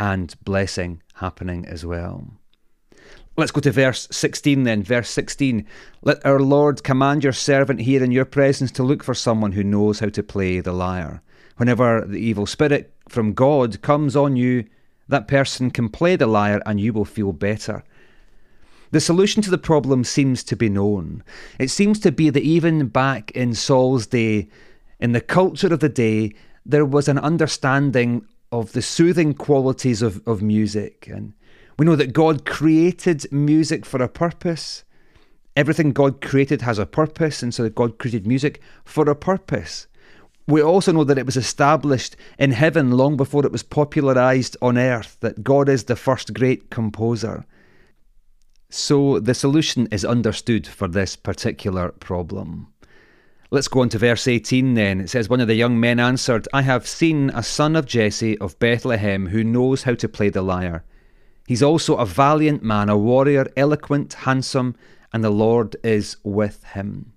and 0.01 0.33
blessing 0.43 0.99
happening 1.13 1.63
as 1.67 1.85
well. 1.85 2.25
Let's 3.37 3.51
go 3.51 3.61
to 3.61 3.71
verse 3.71 4.07
16 4.09 4.63
then. 4.63 4.81
Verse 4.81 5.11
16. 5.11 5.63
Let 6.01 6.25
our 6.25 6.39
Lord 6.39 6.83
command 6.83 7.23
your 7.23 7.33
servant 7.33 7.81
here 7.81 8.03
in 8.03 8.11
your 8.11 8.25
presence 8.25 8.71
to 8.71 8.83
look 8.83 9.03
for 9.03 9.13
someone 9.13 9.51
who 9.51 9.63
knows 9.63 9.99
how 9.99 10.09
to 10.09 10.23
play 10.23 10.59
the 10.59 10.73
lyre. 10.73 11.21
Whenever 11.57 12.03
the 12.03 12.17
evil 12.17 12.47
spirit 12.47 12.91
from 13.07 13.33
God 13.33 13.83
comes 13.83 14.15
on 14.15 14.35
you, 14.35 14.65
that 15.07 15.27
person 15.27 15.69
can 15.69 15.87
play 15.87 16.15
the 16.15 16.25
lyre 16.25 16.63
and 16.65 16.81
you 16.81 16.93
will 16.93 17.05
feel 17.05 17.31
better. 17.31 17.83
The 18.89 18.99
solution 18.99 19.43
to 19.43 19.51
the 19.51 19.59
problem 19.59 20.03
seems 20.03 20.43
to 20.45 20.55
be 20.55 20.67
known. 20.67 21.23
It 21.59 21.69
seems 21.69 21.99
to 21.99 22.11
be 22.11 22.31
that 22.31 22.41
even 22.41 22.87
back 22.87 23.29
in 23.31 23.53
Saul's 23.53 24.07
day, 24.07 24.49
in 24.99 25.11
the 25.11 25.21
culture 25.21 25.71
of 25.71 25.79
the 25.79 25.89
day, 25.89 26.33
there 26.65 26.85
was 26.85 27.07
an 27.07 27.19
understanding 27.19 28.25
of 28.51 28.73
the 28.73 28.81
soothing 28.81 29.33
qualities 29.33 30.01
of, 30.01 30.25
of 30.27 30.41
music. 30.41 31.07
And 31.11 31.33
we 31.77 31.85
know 31.85 31.95
that 31.95 32.13
God 32.13 32.45
created 32.45 33.31
music 33.31 33.85
for 33.85 34.01
a 34.01 34.09
purpose. 34.09 34.83
Everything 35.55 35.91
God 35.91 36.21
created 36.21 36.61
has 36.61 36.79
a 36.79 36.85
purpose, 36.85 37.43
and 37.43 37.53
so 37.53 37.67
God 37.69 37.97
created 37.97 38.27
music 38.27 38.61
for 38.85 39.09
a 39.09 39.15
purpose. 39.15 39.87
We 40.47 40.61
also 40.61 40.91
know 40.91 41.03
that 41.03 41.17
it 41.17 41.25
was 41.25 41.37
established 41.37 42.15
in 42.37 42.51
heaven 42.51 42.91
long 42.91 43.15
before 43.15 43.45
it 43.45 43.51
was 43.51 43.63
popularized 43.63 44.57
on 44.61 44.77
earth, 44.77 45.17
that 45.21 45.43
God 45.43 45.69
is 45.69 45.85
the 45.85 45.95
first 45.95 46.33
great 46.33 46.69
composer. 46.69 47.45
So 48.69 49.19
the 49.19 49.33
solution 49.33 49.87
is 49.91 50.05
understood 50.05 50.65
for 50.65 50.87
this 50.87 51.15
particular 51.15 51.89
problem. 51.89 52.73
Let's 53.53 53.67
go 53.67 53.81
on 53.81 53.89
to 53.89 53.97
verse 53.97 54.29
18 54.29 54.75
then. 54.75 55.01
It 55.01 55.09
says, 55.09 55.27
One 55.27 55.41
of 55.41 55.49
the 55.49 55.55
young 55.55 55.77
men 55.77 55.99
answered, 55.99 56.47
I 56.53 56.61
have 56.61 56.87
seen 56.87 57.29
a 57.31 57.43
son 57.43 57.75
of 57.75 57.85
Jesse 57.85 58.37
of 58.37 58.57
Bethlehem 58.59 59.27
who 59.27 59.43
knows 59.43 59.83
how 59.83 59.93
to 59.95 60.07
play 60.07 60.29
the 60.29 60.41
lyre. 60.41 60.85
He's 61.47 61.61
also 61.61 61.97
a 61.97 62.05
valiant 62.05 62.63
man, 62.63 62.87
a 62.87 62.97
warrior, 62.97 63.47
eloquent, 63.57 64.13
handsome, 64.13 64.77
and 65.11 65.21
the 65.21 65.29
Lord 65.29 65.75
is 65.83 66.15
with 66.23 66.63
him. 66.63 67.11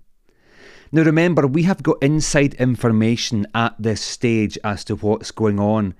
Now 0.91 1.03
remember, 1.03 1.47
we 1.47 1.63
have 1.63 1.81
got 1.81 2.03
inside 2.03 2.53
information 2.55 3.47
at 3.55 3.73
this 3.79 4.01
stage 4.01 4.57
as 4.61 4.83
to 4.85 4.97
what's 4.97 5.31
going 5.31 5.57
on 5.57 5.93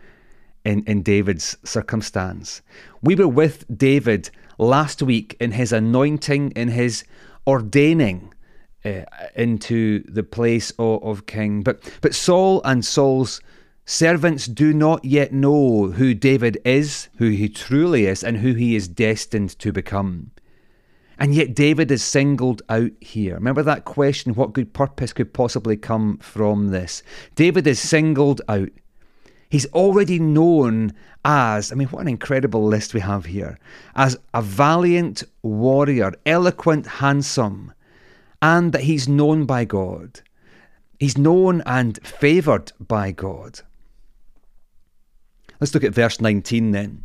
in, 0.66 0.84
in 0.84 1.02
David's 1.02 1.56
circumstance. 1.64 2.62
We 3.02 3.16
were 3.16 3.30
with 3.30 3.64
David 3.74 4.32
last 4.58 5.02
week 5.02 5.38
in 5.40 5.54
his 5.54 5.72
anointing, 5.72 6.52
in 6.58 6.68
his 6.68 7.06
ordaining 7.48 8.34
uh, 8.86 9.04
into 9.36 10.04
the 10.04 10.24
place 10.24 10.72
of, 10.78 11.04
of 11.04 11.26
king. 11.26 11.64
But, 11.64 11.82
but 12.02 12.16
Saul 12.16 12.62
and 12.64 12.86
Saul's 12.86 13.42
servants 13.86 14.46
do 14.48 14.74
not 14.74 15.04
yet 15.04 15.34
know 15.34 15.92
who 15.92 16.14
David 16.14 16.58
is, 16.64 17.10
who 17.18 17.30
he 17.30 17.50
truly 17.50 18.06
is, 18.06 18.24
and 18.24 18.38
who 18.38 18.54
he 18.54 18.76
is 18.76 18.88
destined 18.88 19.58
to 19.60 19.72
become. 19.72 20.32
And 21.18 21.34
yet, 21.34 21.56
David 21.56 21.92
is 21.92 22.04
singled 22.04 22.62
out 22.68 22.92
here. 23.00 23.36
Remember 23.36 23.64
that 23.64 23.86
question 23.86 24.34
what 24.34 24.54
good 24.54 24.74
purpose 24.74 25.14
could 25.14 25.34
possibly 25.34 25.78
come 25.78 26.18
from 26.18 26.72
this? 26.72 27.04
David 27.36 27.66
is 27.68 27.80
singled 27.80 28.42
out. 28.50 28.70
He's 29.50 29.66
already 29.68 30.20
known 30.20 30.94
as, 31.24 31.72
I 31.72 31.76
mean, 31.76 31.88
what 31.88 32.02
an 32.02 32.10
incredible 32.10 32.66
list 32.66 32.94
we 32.94 33.00
have 33.00 33.26
here, 33.26 33.58
as 33.96 34.18
a 34.34 34.42
valiant 34.42 35.24
warrior, 35.44 36.12
eloquent, 36.26 36.86
handsome, 36.86 37.72
and 38.42 38.74
that 38.74 38.84
he's 38.84 39.08
known 39.08 39.46
by 39.46 39.66
God. 39.66 40.22
He's 41.00 41.18
known 41.18 41.62
and 41.66 42.00
favoured 42.06 42.72
by 42.80 43.12
God. 43.12 43.62
Let's 45.60 45.74
look 45.74 45.84
at 45.84 45.94
verse 45.94 46.22
19 46.22 46.72
then. 46.72 47.04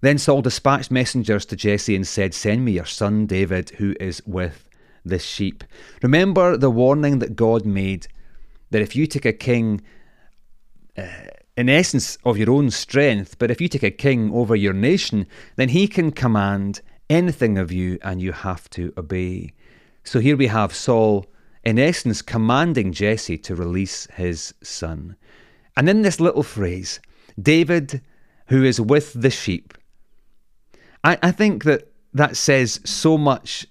Then 0.00 0.18
Saul 0.18 0.42
dispatched 0.42 0.90
messengers 0.90 1.46
to 1.46 1.56
Jesse 1.56 1.96
and 1.96 2.06
said, 2.06 2.34
Send 2.34 2.64
me 2.64 2.72
your 2.72 2.84
son 2.84 3.26
David, 3.26 3.70
who 3.70 3.94
is 3.98 4.22
with 4.26 4.68
the 5.04 5.18
sheep. 5.18 5.64
Remember 6.02 6.56
the 6.56 6.70
warning 6.70 7.20
that 7.20 7.36
God 7.36 7.64
made 7.64 8.06
that 8.70 8.82
if 8.82 8.94
you 8.94 9.06
take 9.06 9.24
a 9.24 9.32
king, 9.32 9.80
uh, 10.98 11.06
in 11.56 11.68
essence, 11.68 12.18
of 12.24 12.36
your 12.36 12.50
own 12.50 12.70
strength, 12.70 13.38
but 13.38 13.50
if 13.50 13.60
you 13.60 13.68
take 13.68 13.82
a 13.82 13.90
king 13.90 14.30
over 14.32 14.54
your 14.54 14.72
nation, 14.72 15.26
then 15.56 15.70
he 15.70 15.88
can 15.88 16.10
command 16.10 16.80
anything 17.08 17.56
of 17.56 17.70
you 17.72 17.98
and 18.02 18.20
you 18.20 18.32
have 18.32 18.68
to 18.70 18.92
obey. 18.98 19.52
So 20.04 20.20
here 20.20 20.36
we 20.36 20.46
have 20.48 20.74
Saul, 20.74 21.26
in 21.64 21.78
essence, 21.78 22.22
commanding 22.22 22.92
Jesse 22.92 23.38
to 23.38 23.54
release 23.54 24.06
his 24.14 24.54
son. 24.62 25.16
And 25.76 25.88
in 25.88 26.02
this 26.02 26.20
little 26.20 26.42
phrase, 26.42 27.00
David, 27.40 28.00
who 28.48 28.62
is 28.62 28.80
with 28.80 29.14
the 29.14 29.30
sheep, 29.30 29.74
I, 31.02 31.18
I 31.22 31.30
think 31.32 31.64
that 31.64 31.90
that 32.12 32.36
says 32.36 32.80
so 32.84 33.18
much 33.18 33.66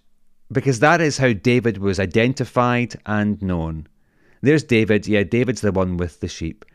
because 0.51 0.79
that 0.79 1.01
is 1.01 1.17
how 1.17 1.33
David 1.33 1.77
was 1.77 1.99
identified 1.99 2.95
and 3.05 3.41
known. 3.41 3.87
There's 4.41 4.63
David, 4.63 5.07
yeah, 5.07 5.23
David's 5.23 5.61
the 5.61 5.71
one 5.71 5.97
with 5.97 6.19
the 6.19 6.27
sheep. 6.27 6.65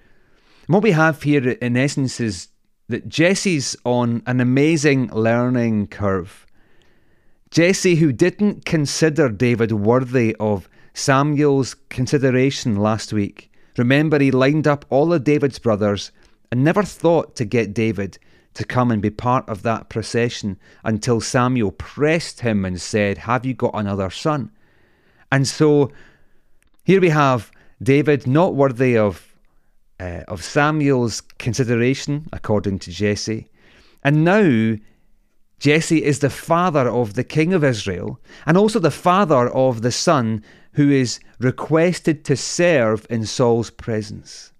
And 0.66 0.74
what 0.74 0.82
we 0.82 0.92
have 0.92 1.22
here, 1.22 1.50
in 1.50 1.76
essence, 1.76 2.18
is 2.18 2.48
that 2.88 3.08
Jesse's 3.08 3.76
on 3.84 4.22
an 4.26 4.40
amazing 4.40 5.08
learning 5.08 5.88
curve. 5.88 6.46
Jesse, 7.50 7.96
who 7.96 8.12
didn't 8.12 8.66
consider 8.66 9.28
David 9.30 9.72
worthy 9.72 10.36
of 10.38 10.68
Samuel's 10.92 11.74
consideration 11.88 12.76
last 12.76 13.12
week, 13.12 13.50
remember 13.76 14.18
he 14.18 14.30
lined 14.30 14.66
up 14.66 14.84
all 14.90 15.12
of 15.12 15.24
David's 15.24 15.58
brothers 15.58 16.12
and 16.50 16.62
never 16.62 16.82
thought 16.82 17.36
to 17.36 17.44
get 17.44 17.72
David 17.72 18.18
to 18.54 18.64
come 18.64 18.90
and 18.90 19.00
be 19.00 19.10
part 19.10 19.48
of 19.48 19.62
that 19.62 19.88
procession 19.88 20.58
until 20.84 21.20
Samuel 21.20 21.72
pressed 21.72 22.40
him 22.40 22.64
and 22.64 22.80
said, 22.80 23.18
Have 23.18 23.46
you 23.46 23.54
got 23.54 23.70
another 23.74 24.10
son? 24.10 24.50
And 25.30 25.46
so 25.46 25.92
here 26.84 27.00
we 27.00 27.10
have 27.10 27.50
David 27.82 28.26
not 28.26 28.54
worthy 28.54 28.96
of, 28.96 29.36
uh, 30.00 30.22
of 30.26 30.42
Samuel's 30.42 31.20
consideration, 31.20 32.26
according 32.32 32.80
to 32.80 32.90
Jesse. 32.90 33.48
And 34.02 34.24
now 34.24 34.76
Jesse 35.58 36.04
is 36.04 36.20
the 36.20 36.30
father 36.30 36.88
of 36.88 37.14
the 37.14 37.24
king 37.24 37.52
of 37.52 37.64
Israel 37.64 38.20
and 38.46 38.56
also 38.56 38.78
the 38.78 38.90
father 38.90 39.48
of 39.48 39.82
the 39.82 39.92
son 39.92 40.42
who 40.72 40.90
is 40.90 41.18
requested 41.40 42.24
to 42.24 42.36
serve 42.36 43.06
in 43.10 43.26
Saul's 43.26 43.70
presence. 43.70 44.52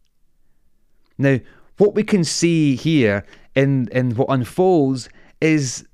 Now, 1.17 1.38
what 1.76 1.95
we 1.95 2.02
can 2.02 2.25
see 2.25 2.75
here 2.75 3.25
in, 3.55 3.88
in 3.93 4.17
what 4.17 4.28
unfolds 4.28 5.09
is 5.40 5.87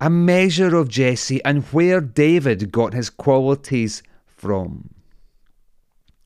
a 0.00 0.10
measure 0.10 0.74
of 0.76 0.88
Jesse 0.88 1.44
and 1.44 1.62
where 1.64 2.00
David 2.00 2.72
got 2.72 2.94
his 2.94 3.10
qualities 3.10 4.02
from. 4.26 4.90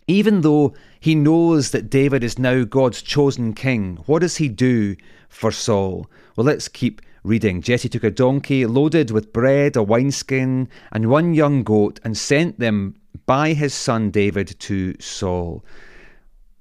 Even 0.07 0.43
though 0.43 0.75
he 1.00 1.14
knows 1.14 1.71
that 1.71 1.90
David 1.90 2.23
is 2.23 2.38
now 2.38 2.64
God's 2.64 3.02
chosen 3.02 3.54
king, 3.54 3.97
what 4.07 4.21
does 4.21 4.37
he 4.37 4.49
do 4.49 4.97
for 5.28 5.50
Saul? 5.50 6.07
Well, 6.37 6.47
let's 6.47 6.69
keep 6.69 7.02
reading. 7.25 7.62
Jesse 7.62 7.88
took 7.88 8.04
a 8.04 8.11
donkey 8.11 8.66
loaded 8.66 9.11
with 9.11 9.33
bread, 9.33 9.76
a 9.76 9.83
wineskin, 9.83 10.69
and 10.93 11.09
one 11.09 11.35
young 11.35 11.64
goat 11.64 11.99
and 12.04 12.16
sent 12.16 12.61
them 12.61 12.95
by 13.26 13.54
his 13.54 13.73
son 13.73 14.11
David 14.11 14.54
to 14.61 14.95
Saul. 15.00 15.64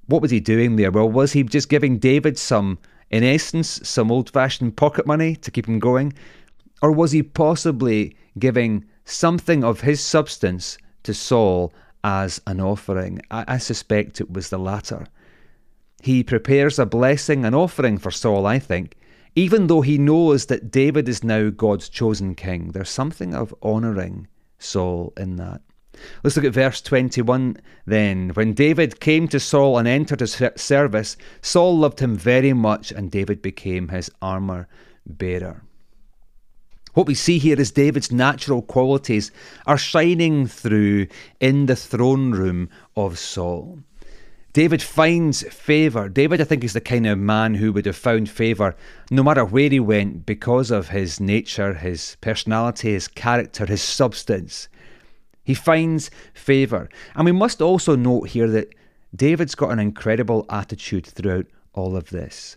What 0.08 0.22
was 0.22 0.32
he 0.32 0.40
doing 0.40 0.78
there? 0.78 0.92
Well, 0.92 1.10
was 1.10 1.34
he 1.34 1.44
just 1.44 1.70
giving 1.70 2.00
David 2.00 2.38
some, 2.38 2.80
in 3.10 3.24
essence, 3.24 3.82
some 3.84 4.12
old 4.12 4.30
fashioned 4.30 4.78
pocket 4.78 5.06
money 5.06 5.36
to 5.38 5.52
keep 5.52 5.68
him 5.68 5.80
going? 5.80 6.14
Or 6.82 6.92
was 6.92 7.12
he 7.12 7.24
possibly 7.24 8.16
giving 8.40 8.86
something 9.06 9.64
of 9.64 9.82
his 9.82 10.02
substance 10.02 10.78
to 11.04 11.14
Saul 11.14 11.74
as 12.04 12.42
an 12.48 12.62
offering? 12.62 13.22
I, 13.32 13.44
I 13.48 13.58
suspect 13.58 14.22
it 14.22 14.32
was 14.32 14.50
the 14.50 14.60
latter. 14.60 15.08
He 16.02 16.24
prepares 16.24 16.80
a 16.80 16.86
blessing, 16.86 17.46
an 17.46 17.54
offering 17.54 17.98
for 17.98 18.12
Saul, 18.12 18.46
I 18.46 18.60
think, 18.60 18.96
even 19.36 19.68
though 19.68 19.82
he 19.82 19.98
knows 19.98 20.46
that 20.48 20.72
David 20.72 21.10
is 21.10 21.24
now 21.24 21.50
God's 21.50 21.90
chosen 21.90 22.36
king, 22.36 22.72
there's 22.72 22.90
something 22.90 23.34
of 23.34 23.54
honouring 23.64 24.28
Saul 24.60 25.14
in 25.18 25.38
that. 25.38 25.62
Let's 26.24 26.36
look 26.36 26.46
at 26.46 26.54
verse 26.54 26.82
21 26.82 27.58
then. 27.86 28.30
When 28.30 28.54
David 28.54 29.00
came 29.00 29.28
to 29.30 29.40
Saul 29.40 29.78
and 29.78 29.88
entered 29.88 30.20
his 30.20 30.40
service, 30.56 31.18
Saul 31.42 31.78
loved 31.78 32.00
him 32.00 32.16
very 32.16 32.54
much, 32.54 32.92
and 32.92 33.12
David 33.12 33.42
became 33.42 33.90
his 33.90 34.10
armour 34.22 34.68
bearer. 35.06 35.64
What 36.94 37.08
we 37.08 37.16
see 37.16 37.40
here 37.40 37.60
is 37.60 37.72
David's 37.72 38.12
natural 38.12 38.62
qualities 38.62 39.32
are 39.66 39.78
shining 39.78 40.46
through 40.46 41.08
in 41.40 41.66
the 41.66 41.76
throne 41.76 42.32
room 42.32 42.70
of 42.96 43.18
Saul. 43.18 43.80
David 44.54 44.84
finds 44.84 45.42
favour. 45.52 46.08
David, 46.08 46.40
I 46.40 46.44
think, 46.44 46.64
is 46.64 46.74
the 46.74 46.82
kind 46.82 47.08
of 47.08 47.18
man 47.18 47.56
who 47.56 47.74
would 47.74 47.88
have 47.88 47.96
found 47.96 48.30
favour 48.30 48.76
no 49.10 49.24
matter 49.24 49.44
where 49.44 49.70
he 49.70 49.80
went 49.80 50.28
because 50.28 50.70
of 50.70 50.90
his 50.90 51.20
nature, 51.20 51.74
his 51.74 52.18
personality, 52.22 52.94
his 52.94 53.08
character, 53.08 53.66
his 53.66 53.82
substance. 53.82 54.68
He 55.44 55.56
finds 55.56 56.12
favour. 56.36 56.88
And 57.16 57.26
we 57.26 57.32
must 57.32 57.64
also 57.64 57.96
note 57.96 58.30
here 58.30 58.48
that 58.52 58.76
David's 59.16 59.56
got 59.56 59.72
an 59.72 59.80
incredible 59.80 60.46
attitude 60.52 61.08
throughout 61.08 61.48
all 61.74 61.96
of 61.96 62.12
this. 62.12 62.56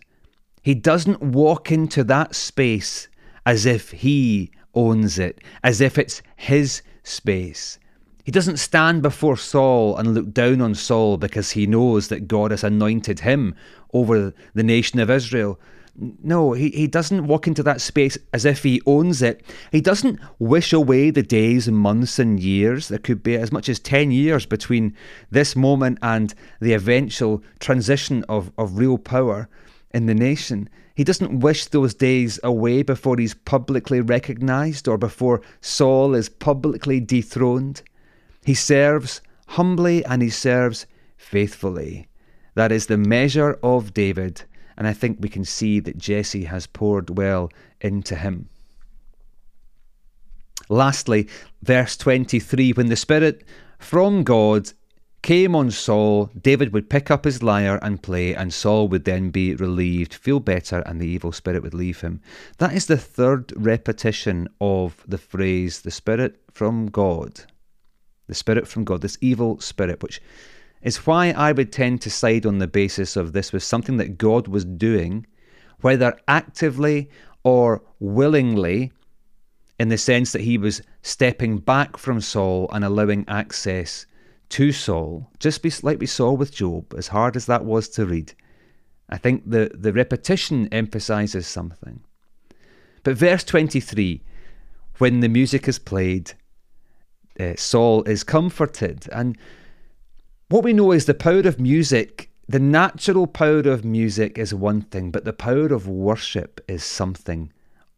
He 0.61 0.75
doesn't 0.75 1.21
walk 1.21 1.71
into 1.71 2.03
that 2.03 2.35
space 2.35 3.07
as 3.43 3.65
if 3.65 3.89
he 3.89 4.51
owns 4.75 5.17
it, 5.17 5.41
as 5.63 5.81
if 5.81 5.97
it's 5.97 6.21
his 6.35 6.83
space. 7.01 7.79
He 8.27 8.31
doesn't 8.31 8.57
stand 8.57 9.03
before 9.03 9.37
Saul 9.37 9.95
and 9.95 10.13
look 10.13 10.33
down 10.33 10.59
on 10.59 10.75
Saul 10.75 11.15
because 11.15 11.51
he 11.51 11.65
knows 11.65 12.09
that 12.09 12.27
God 12.27 12.51
has 12.51 12.61
anointed 12.61 13.21
him 13.21 13.55
over 13.93 14.33
the 14.53 14.63
nation 14.63 14.99
of 14.99 15.09
Israel. 15.09 15.57
No, 15.95 16.51
he, 16.51 16.69
he 16.71 16.87
doesn't 16.87 17.25
walk 17.25 17.47
into 17.47 17.63
that 17.63 17.79
space 17.79 18.17
as 18.33 18.43
if 18.43 18.63
he 18.63 18.81
owns 18.85 19.21
it. 19.21 19.45
He 19.71 19.79
doesn't 19.79 20.19
wish 20.39 20.73
away 20.73 21.09
the 21.09 21.23
days 21.23 21.69
and 21.69 21.77
months 21.77 22.19
and 22.19 22.37
years. 22.37 22.89
There 22.89 22.99
could 22.99 23.23
be 23.23 23.35
as 23.35 23.53
much 23.53 23.69
as 23.69 23.79
10 23.79 24.11
years 24.11 24.45
between 24.45 24.93
this 25.31 25.55
moment 25.55 25.97
and 26.01 26.33
the 26.59 26.73
eventual 26.73 27.41
transition 27.61 28.25
of, 28.27 28.51
of 28.57 28.77
real 28.77 28.97
power 28.97 29.47
in 29.93 30.05
the 30.05 30.13
nation. 30.13 30.67
He 30.95 31.05
doesn't 31.05 31.39
wish 31.39 31.67
those 31.67 31.93
days 31.93 32.41
away 32.43 32.83
before 32.83 33.15
he's 33.15 33.35
publicly 33.35 34.01
recognized 34.01 34.89
or 34.89 34.97
before 34.97 35.41
Saul 35.61 36.13
is 36.13 36.27
publicly 36.27 36.99
dethroned. 36.99 37.83
He 38.47 38.53
serves 38.53 39.19
humbly 39.45 40.05
and 40.05 40.21
he 40.21 40.29
serves 40.29 40.85
faithfully. 41.17 42.07
That 42.55 42.71
is 42.71 42.85
the 42.85 42.95
measure 42.95 43.59
of 43.61 43.93
David, 43.93 44.43
and 44.77 44.87
I 44.87 44.93
think 44.93 45.17
we 45.19 45.27
can 45.27 45.43
see 45.43 45.81
that 45.81 45.97
Jesse 45.97 46.45
has 46.45 46.65
poured 46.65 47.17
well 47.17 47.51
into 47.81 48.15
him. 48.15 48.47
Lastly, 50.69 51.27
verse 51.61 51.97
23 51.97 52.71
when 52.71 52.87
the 52.87 52.95
Spirit 52.95 53.43
from 53.79 54.23
God 54.23 54.71
came 55.21 55.53
on 55.53 55.69
Saul, 55.69 56.31
David 56.41 56.71
would 56.71 56.89
pick 56.89 57.11
up 57.11 57.25
his 57.25 57.43
lyre 57.43 57.79
and 57.81 58.01
play, 58.01 58.33
and 58.33 58.53
Saul 58.53 58.87
would 58.87 59.03
then 59.03 59.29
be 59.29 59.55
relieved, 59.55 60.13
feel 60.13 60.39
better, 60.39 60.79
and 60.85 61.01
the 61.01 61.07
evil 61.07 61.33
spirit 61.33 61.63
would 61.63 61.73
leave 61.73 61.99
him. 61.99 62.21
That 62.59 62.71
is 62.71 62.85
the 62.85 62.95
third 62.95 63.51
repetition 63.57 64.47
of 64.61 65.03
the 65.05 65.17
phrase, 65.17 65.81
the 65.81 65.91
Spirit 65.91 66.39
from 66.49 66.85
God 66.85 67.43
the 68.27 68.35
spirit 68.35 68.67
from 68.67 68.83
God, 68.83 69.01
this 69.01 69.17
evil 69.21 69.59
spirit, 69.59 70.03
which 70.03 70.21
is 70.81 71.05
why 71.07 71.31
I 71.31 71.51
would 71.51 71.71
tend 71.71 72.01
to 72.01 72.09
side 72.09 72.45
on 72.45 72.59
the 72.59 72.67
basis 72.67 73.15
of 73.15 73.33
this 73.33 73.51
was 73.51 73.63
something 73.63 73.97
that 73.97 74.17
God 74.17 74.47
was 74.47 74.65
doing, 74.65 75.25
whether 75.81 76.17
actively 76.27 77.09
or 77.43 77.81
willingly, 77.99 78.91
in 79.79 79.89
the 79.89 79.97
sense 79.97 80.31
that 80.31 80.41
he 80.41 80.57
was 80.57 80.81
stepping 81.01 81.57
back 81.57 81.97
from 81.97 82.19
Saul 82.21 82.69
and 82.73 82.83
allowing 82.83 83.25
access 83.27 84.05
to 84.49 84.71
Saul, 84.71 85.29
just 85.39 85.61
be, 85.61 85.71
like 85.83 85.99
we 85.99 86.05
saw 86.05 86.31
with 86.31 86.53
Job, 86.53 86.93
as 86.97 87.07
hard 87.07 87.35
as 87.35 87.45
that 87.45 87.65
was 87.65 87.89
to 87.89 88.05
read. 88.05 88.33
I 89.09 89.17
think 89.17 89.49
the, 89.49 89.71
the 89.73 89.93
repetition 89.93 90.67
emphasizes 90.71 91.47
something. 91.47 92.01
But 93.03 93.17
verse 93.17 93.43
23, 93.43 94.21
when 94.97 95.19
the 95.19 95.29
music 95.29 95.67
is 95.67 95.79
played, 95.79 96.33
uh, 97.39 97.53
Saul 97.55 98.03
is 98.03 98.23
comforted. 98.23 99.07
And 99.11 99.37
what 100.49 100.63
we 100.63 100.73
know 100.73 100.91
is 100.91 101.05
the 101.05 101.13
power 101.13 101.39
of 101.39 101.59
music, 101.59 102.29
the 102.47 102.59
natural 102.59 103.27
power 103.27 103.59
of 103.59 103.83
music 103.83 104.37
is 104.37 104.53
one 104.53 104.81
thing, 104.81 105.11
but 105.11 105.25
the 105.25 105.33
power 105.33 105.67
of 105.67 105.87
worship 105.87 106.61
is 106.67 106.83
something 106.83 107.51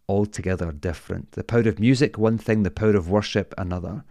altogether 0.07 0.71
different. 0.71 1.31
The 1.33 1.43
power 1.43 1.67
of 1.67 1.79
music, 1.79 2.17
one 2.17 2.37
thing, 2.37 2.63
the 2.63 2.71
power 2.71 2.95
of 2.95 3.09
worship, 3.09 3.53
another. 3.57 4.03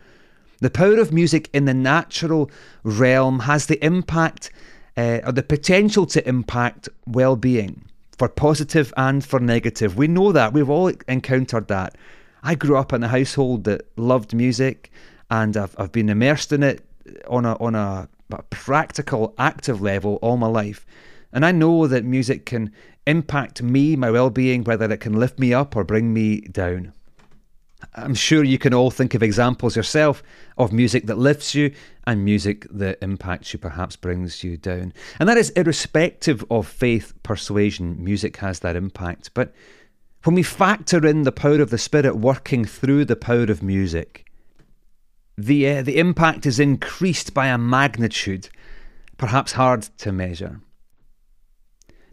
The 0.60 0.70
power 0.70 0.98
of 0.98 1.12
music 1.12 1.50
in 1.52 1.64
the 1.64 1.74
natural 1.74 2.50
realm 2.84 3.40
has 3.40 3.66
the 3.66 3.84
impact 3.84 4.50
uh, 4.96 5.20
or 5.24 5.32
the 5.32 5.42
potential 5.42 6.06
to 6.06 6.28
impact 6.28 6.88
well 7.06 7.36
being 7.36 7.84
for 8.18 8.28
positive 8.28 8.92
and 8.96 9.24
for 9.24 9.38
negative. 9.38 9.96
We 9.96 10.08
know 10.08 10.32
that. 10.32 10.52
We've 10.52 10.70
all 10.70 10.92
encountered 11.06 11.68
that. 11.68 11.96
I 12.42 12.54
grew 12.56 12.76
up 12.76 12.92
in 12.92 13.04
a 13.04 13.08
household 13.08 13.64
that 13.64 13.86
loved 13.96 14.34
music 14.34 14.90
and 15.30 15.56
I've, 15.56 15.74
I've 15.78 15.92
been 15.92 16.08
immersed 16.08 16.52
in 16.52 16.62
it 16.62 16.84
on 17.28 17.44
a 17.44 17.54
on 17.54 17.74
a, 17.74 18.08
a 18.30 18.42
practical, 18.44 19.34
active 19.38 19.80
level 19.80 20.18
all 20.22 20.36
my 20.36 20.46
life. 20.46 20.86
And 21.32 21.44
I 21.44 21.52
know 21.52 21.86
that 21.86 22.04
music 22.04 22.46
can 22.46 22.72
impact 23.06 23.62
me, 23.62 23.96
my 23.96 24.10
well 24.10 24.30
being, 24.30 24.64
whether 24.64 24.90
it 24.90 25.00
can 25.00 25.14
lift 25.14 25.38
me 25.38 25.52
up 25.52 25.76
or 25.76 25.84
bring 25.84 26.12
me 26.12 26.40
down. 26.40 26.92
I'm 27.94 28.14
sure 28.14 28.42
you 28.42 28.58
can 28.58 28.74
all 28.74 28.90
think 28.90 29.14
of 29.14 29.22
examples 29.22 29.76
yourself 29.76 30.22
of 30.56 30.72
music 30.72 31.06
that 31.06 31.18
lifts 31.18 31.54
you 31.54 31.72
and 32.06 32.24
music 32.24 32.66
that 32.70 32.98
impacts 33.00 33.52
you, 33.52 33.58
perhaps 33.58 33.94
brings 33.94 34.42
you 34.42 34.56
down. 34.56 34.92
And 35.20 35.28
that 35.28 35.36
is 35.36 35.50
irrespective 35.50 36.44
of 36.50 36.66
faith 36.66 37.12
persuasion, 37.22 38.02
music 38.02 38.38
has 38.38 38.60
that 38.60 38.76
impact. 38.76 39.30
But 39.32 39.54
when 40.24 40.34
we 40.34 40.42
factor 40.42 41.06
in 41.06 41.22
the 41.22 41.32
power 41.32 41.60
of 41.60 41.70
the 41.70 41.78
Spirit 41.78 42.16
working 42.16 42.64
through 42.64 43.04
the 43.04 43.16
power 43.16 43.44
of 43.44 43.62
music, 43.62 44.27
the, 45.38 45.68
uh, 45.68 45.82
the 45.82 45.98
impact 45.98 46.46
is 46.46 46.58
increased 46.58 47.32
by 47.32 47.46
a 47.46 47.56
magnitude 47.56 48.48
perhaps 49.16 49.52
hard 49.52 49.82
to 49.98 50.12
measure. 50.12 50.60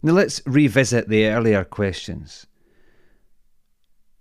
Now 0.03 0.13
let's 0.13 0.41
revisit 0.45 1.09
the 1.09 1.25
earlier 1.25 1.63
questions. 1.63 2.45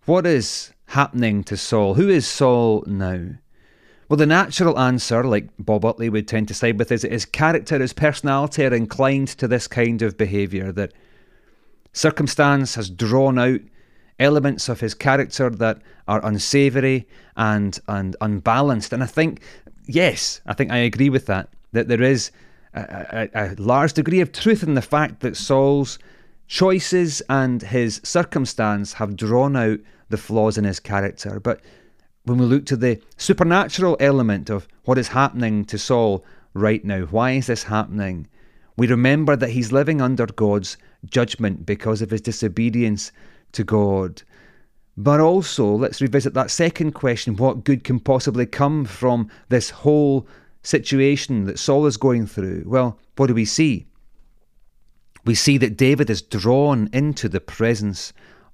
What 0.06 0.26
is 0.26 0.72
happening 0.88 1.44
to 1.44 1.56
Saul? 1.56 1.94
Who 1.94 2.08
is 2.08 2.26
Saul 2.26 2.84
now? 2.86 3.26
Well, 4.08 4.16
the 4.16 4.26
natural 4.26 4.78
answer, 4.78 5.24
like 5.24 5.48
Bob 5.58 5.84
Utley 5.84 6.08
would 6.08 6.28
tend 6.28 6.48
to 6.48 6.54
side 6.54 6.78
with, 6.78 6.92
is 6.92 7.02
his 7.02 7.24
character, 7.24 7.78
his 7.78 7.92
personality 7.92 8.64
are 8.64 8.74
inclined 8.74 9.28
to 9.28 9.48
this 9.48 9.66
kind 9.66 10.02
of 10.02 10.16
behaviour 10.16 10.72
that 10.72 10.92
circumstance 11.92 12.74
has 12.74 12.90
drawn 12.90 13.38
out 13.38 13.60
elements 14.18 14.68
of 14.68 14.80
his 14.80 14.94
character 14.94 15.50
that 15.50 15.80
are 16.06 16.24
unsavoury 16.24 17.06
and 17.36 17.80
and 17.88 18.16
unbalanced. 18.20 18.92
And 18.92 19.02
I 19.02 19.06
think, 19.06 19.40
yes, 19.86 20.40
I 20.46 20.54
think 20.54 20.70
I 20.70 20.78
agree 20.78 21.10
with 21.10 21.26
that. 21.26 21.48
That 21.72 21.88
there 21.88 22.02
is 22.02 22.30
a, 22.74 23.28
a, 23.34 23.46
a 23.46 23.54
large 23.58 23.92
degree 23.92 24.20
of 24.20 24.32
truth 24.32 24.62
in 24.62 24.74
the 24.74 24.82
fact 24.82 25.20
that 25.20 25.36
Saul's 25.36 25.98
choices 26.46 27.22
and 27.28 27.62
his 27.62 28.00
circumstance 28.04 28.92
have 28.94 29.16
drawn 29.16 29.56
out 29.56 29.80
the 30.10 30.16
flaws 30.16 30.58
in 30.58 30.64
his 30.64 30.80
character. 30.80 31.40
But 31.40 31.60
when 32.24 32.38
we 32.38 32.46
look 32.46 32.66
to 32.66 32.76
the 32.76 33.00
supernatural 33.16 33.96
element 34.00 34.50
of 34.50 34.68
what 34.84 34.98
is 34.98 35.08
happening 35.08 35.64
to 35.66 35.78
Saul 35.78 36.24
right 36.52 36.84
now, 36.84 37.02
why 37.06 37.32
is 37.32 37.46
this 37.46 37.64
happening? 37.64 38.28
We 38.76 38.86
remember 38.86 39.36
that 39.36 39.50
he's 39.50 39.72
living 39.72 40.00
under 40.00 40.26
God's 40.26 40.76
judgment 41.06 41.64
because 41.66 42.02
of 42.02 42.10
his 42.10 42.20
disobedience 42.20 43.12
to 43.54 43.64
God. 43.64 44.22
But 44.96 45.20
also, 45.20 45.66
let's 45.74 46.00
revisit 46.00 46.34
that 46.34 46.50
second 46.50 46.92
question 46.92 47.36
what 47.36 47.64
good 47.64 47.82
can 47.82 47.98
possibly 47.98 48.46
come 48.46 48.84
from 48.84 49.28
this 49.48 49.70
whole 49.70 50.26
situation 50.62 51.44
that 51.44 51.58
Saul 51.58 51.86
is 51.86 51.96
going 51.96 52.26
through? 52.26 52.64
Well, 52.66 52.98
what 53.16 53.26
do 53.26 53.34
we 53.34 53.44
see? 53.44 53.86
We 55.24 55.34
see 55.34 55.58
that 55.58 55.76
David 55.76 56.10
is 56.10 56.22
drawn 56.22 56.88
into 56.92 57.28
the 57.28 57.40
presence 57.40 58.12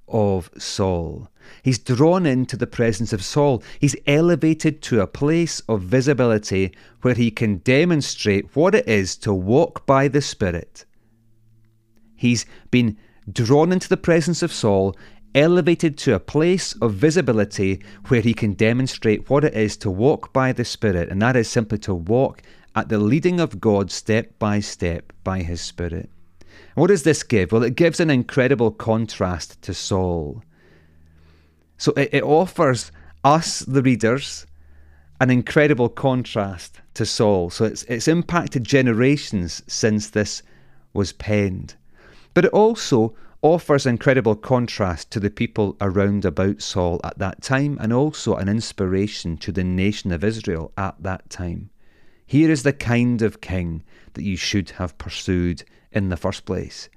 of 0.08 0.50
Saul. 0.56 1.28
He's 1.62 1.78
drawn 1.78 2.26
into 2.26 2.56
the 2.56 2.66
presence 2.66 3.12
of 3.12 3.24
Saul. 3.24 3.62
He's 3.78 3.96
elevated 4.06 4.82
to 4.82 5.00
a 5.00 5.06
place 5.06 5.60
of 5.68 5.82
visibility 5.82 6.72
where 7.02 7.14
he 7.14 7.30
can 7.30 7.58
demonstrate 7.58 8.54
what 8.54 8.74
it 8.74 8.88
is 8.88 9.16
to 9.18 9.34
walk 9.34 9.86
by 9.86 10.08
the 10.08 10.20
Spirit. 10.20 10.84
He's 12.16 12.46
been 12.70 12.96
drawn 13.30 13.72
into 13.72 13.88
the 13.88 13.96
presence 13.96 14.42
of 14.42 14.52
Saul, 14.52 14.96
elevated 15.34 15.96
to 15.98 16.14
a 16.14 16.20
place 16.20 16.74
of 16.80 16.94
visibility 16.94 17.82
where 18.08 18.20
he 18.20 18.34
can 18.34 18.54
demonstrate 18.54 19.30
what 19.30 19.44
it 19.44 19.54
is 19.54 19.76
to 19.78 19.90
walk 19.90 20.32
by 20.32 20.52
the 20.52 20.64
Spirit, 20.64 21.08
and 21.08 21.20
that 21.22 21.36
is 21.36 21.48
simply 21.48 21.78
to 21.78 21.94
walk 21.94 22.42
at 22.74 22.88
the 22.88 22.98
leading 22.98 23.40
of 23.40 23.60
God 23.60 23.90
step 23.90 24.38
by 24.38 24.60
step 24.60 25.12
by 25.24 25.40
his 25.42 25.60
Spirit. 25.60 26.10
what 26.74 26.88
does 26.88 27.02
this 27.02 27.22
give? 27.22 27.52
Well, 27.52 27.62
it 27.62 27.76
gives 27.76 28.00
an 28.00 28.10
incredible 28.10 28.70
contrast 28.70 29.60
to 29.62 29.74
Saul. 29.74 30.42
So 31.78 31.92
it, 31.92 32.10
it 32.12 32.22
offers 32.22 32.92
us, 33.24 33.60
the 33.60 33.82
readers, 33.82 34.46
an 35.20 35.30
incredible 35.30 35.88
contrast 35.88 36.80
to 36.94 37.04
Saul. 37.04 37.50
So 37.50 37.64
it's, 37.64 37.82
it's 37.84 38.08
impacted 38.08 38.64
generations 38.64 39.62
since 39.66 40.10
this 40.10 40.42
was 40.92 41.12
penned. 41.12 41.74
But 42.34 42.44
it 42.44 42.52
also 42.52 43.14
offers 43.42 43.86
incredible 43.86 44.36
contrast 44.36 45.10
to 45.10 45.20
the 45.20 45.30
people 45.30 45.76
around 45.80 46.24
about 46.24 46.60
Saul 46.60 47.00
at 47.02 47.18
that 47.18 47.42
time 47.42 47.78
and 47.80 47.92
also 47.92 48.36
an 48.36 48.48
inspiration 48.48 49.36
to 49.38 49.52
the 49.52 49.64
nation 49.64 50.12
of 50.12 50.22
Israel 50.22 50.72
at 50.76 51.02
that 51.02 51.30
time. 51.30 51.70
Here 52.26 52.50
is 52.50 52.62
the 52.62 52.72
kind 52.72 53.22
of 53.22 53.40
king 53.40 53.82
that 54.14 54.22
you 54.22 54.36
should 54.36 54.70
have 54.70 54.98
pursued 54.98 55.64
in 55.90 56.10
the 56.10 56.16
first 56.16 56.44
place. 56.44 56.88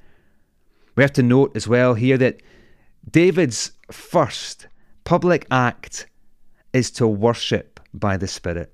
We 0.95 1.03
have 1.03 1.13
to 1.13 1.23
note 1.23 1.55
as 1.55 1.67
well 1.67 1.95
here 1.95 2.17
that 2.17 2.41
David's 3.09 3.71
first 3.91 4.67
public 5.03 5.47
act 5.49 6.07
is 6.71 6.91
to 6.91 7.07
worship 7.07 7.79
by 7.93 8.17
the 8.17 8.27
Spirit. 8.27 8.73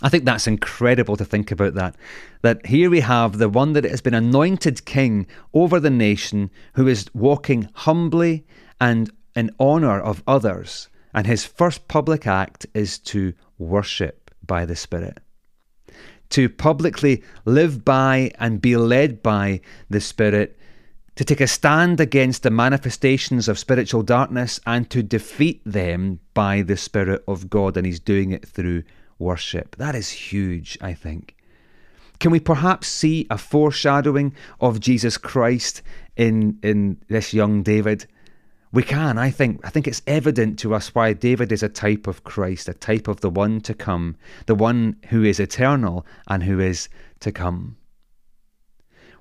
I 0.00 0.08
think 0.08 0.24
that's 0.24 0.46
incredible 0.46 1.16
to 1.16 1.24
think 1.24 1.50
about 1.50 1.74
that. 1.74 1.96
That 2.42 2.64
here 2.66 2.88
we 2.88 3.00
have 3.00 3.38
the 3.38 3.48
one 3.48 3.72
that 3.72 3.84
has 3.84 4.00
been 4.00 4.14
anointed 4.14 4.84
king 4.84 5.26
over 5.52 5.80
the 5.80 5.90
nation 5.90 6.50
who 6.74 6.86
is 6.86 7.10
walking 7.14 7.68
humbly 7.74 8.46
and 8.80 9.10
in 9.34 9.50
honour 9.58 10.00
of 10.00 10.22
others, 10.26 10.88
and 11.12 11.26
his 11.26 11.44
first 11.44 11.88
public 11.88 12.26
act 12.26 12.66
is 12.74 12.98
to 12.98 13.34
worship 13.58 14.30
by 14.46 14.64
the 14.64 14.76
Spirit. 14.76 15.18
To 16.30 16.48
publicly 16.48 17.22
live 17.44 17.84
by 17.84 18.30
and 18.38 18.60
be 18.60 18.76
led 18.76 19.22
by 19.22 19.60
the 19.88 20.00
Spirit, 20.00 20.58
to 21.16 21.24
take 21.24 21.40
a 21.40 21.46
stand 21.46 22.00
against 22.00 22.44
the 22.44 22.50
manifestations 22.50 23.48
of 23.48 23.58
spiritual 23.58 24.02
darkness 24.02 24.60
and 24.66 24.88
to 24.90 25.02
defeat 25.02 25.60
them 25.64 26.20
by 26.34 26.62
the 26.62 26.76
Spirit 26.76 27.24
of 27.26 27.50
God, 27.50 27.76
and 27.76 27.86
he's 27.86 28.00
doing 28.00 28.30
it 28.30 28.46
through 28.46 28.84
worship. 29.18 29.76
That 29.76 29.94
is 29.94 30.10
huge, 30.10 30.78
I 30.80 30.94
think. 30.94 31.34
Can 32.20 32.32
we 32.32 32.40
perhaps 32.40 32.88
see 32.88 33.26
a 33.30 33.38
foreshadowing 33.38 34.34
of 34.60 34.80
Jesus 34.80 35.16
Christ 35.16 35.82
in, 36.16 36.58
in 36.62 36.98
this 37.08 37.32
young 37.32 37.62
David? 37.62 38.06
We 38.72 38.82
can, 38.82 39.16
I 39.16 39.30
think. 39.30 39.60
I 39.64 39.70
think 39.70 39.86
it's 39.86 40.02
evident 40.06 40.58
to 40.60 40.74
us 40.74 40.94
why 40.94 41.12
David 41.12 41.52
is 41.52 41.62
a 41.62 41.68
type 41.68 42.06
of 42.06 42.24
Christ, 42.24 42.68
a 42.68 42.74
type 42.74 43.08
of 43.08 43.20
the 43.20 43.30
one 43.30 43.60
to 43.62 43.72
come, 43.72 44.16
the 44.46 44.54
one 44.54 44.96
who 45.08 45.24
is 45.24 45.40
eternal 45.40 46.04
and 46.26 46.42
who 46.42 46.60
is 46.60 46.88
to 47.20 47.32
come. 47.32 47.76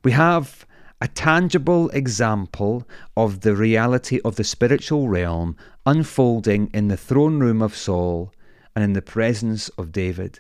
We 0.04 0.12
have 0.12 0.66
a 1.00 1.08
tangible 1.08 1.90
example 1.90 2.88
of 3.16 3.42
the 3.42 3.56
reality 3.56 4.20
of 4.26 4.36
the 4.36 4.44
spiritual 4.44 5.08
realm 5.08 5.56
unfolding 5.86 6.70
in 6.74 6.88
the 6.88 6.98
throne 6.98 7.40
room 7.40 7.62
of 7.62 7.76
Saul 7.76 8.34
and 8.78 8.84
in 8.84 8.94
the 8.94 9.02
presence 9.02 9.70
of 9.70 9.92
David. 9.92 10.40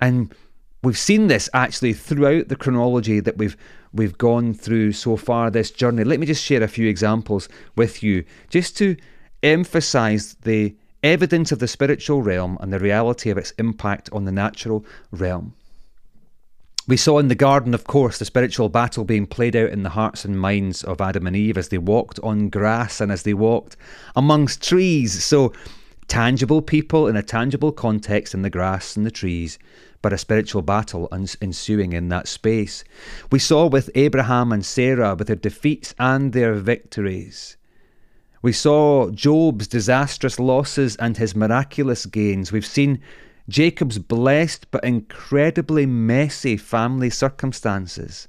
And 0.00 0.34
we've 0.82 0.98
seen 0.98 1.28
this 1.28 1.48
actually 1.54 1.92
throughout 1.92 2.48
the 2.48 2.56
chronology 2.56 3.20
that 3.20 3.38
we've 3.38 3.56
we've 3.92 4.18
gone 4.18 4.52
through 4.52 4.90
so 4.90 5.16
far 5.16 5.48
this 5.48 5.70
journey. 5.70 6.02
Let 6.02 6.18
me 6.18 6.26
just 6.26 6.42
share 6.42 6.60
a 6.60 6.66
few 6.66 6.88
examples 6.88 7.48
with 7.76 8.02
you 8.02 8.24
just 8.48 8.76
to 8.78 8.96
emphasize 9.44 10.34
the 10.42 10.74
evidence 11.04 11.52
of 11.52 11.60
the 11.60 11.68
spiritual 11.68 12.20
realm 12.20 12.58
and 12.60 12.72
the 12.72 12.80
reality 12.80 13.30
of 13.30 13.38
its 13.38 13.52
impact 13.58 14.10
on 14.12 14.24
the 14.24 14.32
natural 14.32 14.84
realm. 15.12 15.54
We 16.88 16.96
saw 16.96 17.20
in 17.20 17.28
the 17.28 17.36
garden, 17.36 17.74
of 17.74 17.84
course, 17.84 18.18
the 18.18 18.24
spiritual 18.24 18.70
battle 18.70 19.04
being 19.04 19.26
played 19.26 19.54
out 19.54 19.70
in 19.70 19.84
the 19.84 19.90
hearts 19.90 20.24
and 20.24 20.40
minds 20.40 20.82
of 20.82 21.00
Adam 21.00 21.28
and 21.28 21.36
Eve 21.36 21.56
as 21.56 21.68
they 21.68 21.78
walked 21.78 22.18
on 22.24 22.48
grass 22.48 23.00
and 23.00 23.12
as 23.12 23.22
they 23.22 23.34
walked 23.34 23.76
amongst 24.16 24.66
trees. 24.66 25.22
So 25.22 25.52
tangible 26.10 26.60
people 26.60 27.06
in 27.06 27.14
a 27.14 27.22
tangible 27.22 27.70
context 27.70 28.34
in 28.34 28.42
the 28.42 28.50
grass 28.50 28.96
and 28.96 29.06
the 29.06 29.12
trees, 29.12 29.60
but 30.02 30.12
a 30.12 30.18
spiritual 30.18 30.60
battle 30.60 31.08
ensuing 31.40 31.92
in 31.92 32.08
that 32.08 32.26
space. 32.26 32.82
We 33.30 33.38
saw 33.38 33.68
with 33.68 33.90
Abraham 33.94 34.50
and 34.50 34.66
Sarah 34.66 35.14
with 35.14 35.28
their 35.28 35.36
defeats 35.36 35.94
and 36.00 36.32
their 36.32 36.54
victories. 36.54 37.56
We 38.42 38.52
saw 38.52 39.10
Job's 39.10 39.68
disastrous 39.68 40.40
losses 40.40 40.96
and 40.96 41.16
his 41.16 41.36
miraculous 41.36 42.06
gains. 42.06 42.50
We've 42.50 42.66
seen 42.66 43.00
Jacob's 43.48 44.00
blessed 44.00 44.68
but 44.72 44.82
incredibly 44.82 45.86
messy 45.86 46.56
family 46.56 47.10
circumstances. 47.10 48.26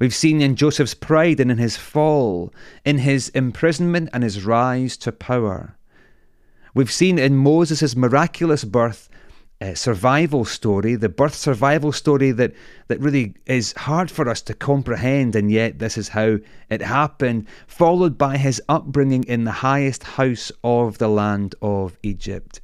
We've 0.00 0.14
seen 0.14 0.42
in 0.42 0.56
Joseph's 0.56 0.94
pride 0.94 1.38
and 1.38 1.52
in 1.52 1.58
his 1.58 1.76
fall, 1.76 2.52
in 2.84 2.98
his 2.98 3.28
imprisonment 3.28 4.10
and 4.12 4.24
his 4.24 4.44
rise 4.44 4.96
to 4.96 5.12
power. 5.12 5.76
We've 6.74 6.92
seen 6.92 7.18
in 7.18 7.36
Moses' 7.36 7.96
miraculous 7.96 8.64
birth 8.64 9.08
uh, 9.60 9.74
survival 9.74 10.44
story, 10.44 10.94
the 10.94 11.08
birth 11.08 11.34
survival 11.34 11.90
story 11.90 12.30
that, 12.30 12.52
that 12.86 13.00
really 13.00 13.34
is 13.46 13.72
hard 13.72 14.10
for 14.10 14.28
us 14.28 14.40
to 14.42 14.54
comprehend, 14.54 15.34
and 15.34 15.50
yet 15.50 15.78
this 15.80 15.98
is 15.98 16.08
how 16.08 16.38
it 16.70 16.80
happened, 16.80 17.46
followed 17.66 18.16
by 18.16 18.36
his 18.36 18.62
upbringing 18.68 19.24
in 19.24 19.44
the 19.44 19.50
highest 19.50 20.04
house 20.04 20.52
of 20.62 20.98
the 20.98 21.08
land 21.08 21.54
of 21.60 21.98
Egypt. 22.02 22.60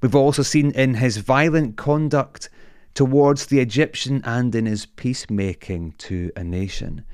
We've 0.00 0.16
also 0.16 0.42
seen 0.42 0.72
in 0.72 0.94
his 0.94 1.18
violent 1.18 1.76
conduct 1.76 2.48
towards 2.94 3.46
the 3.46 3.60
Egyptian 3.60 4.20
and 4.24 4.52
in 4.54 4.66
his 4.66 4.86
peacemaking 4.86 5.94
to 5.98 6.32
a 6.34 6.42
nation, 6.42 7.04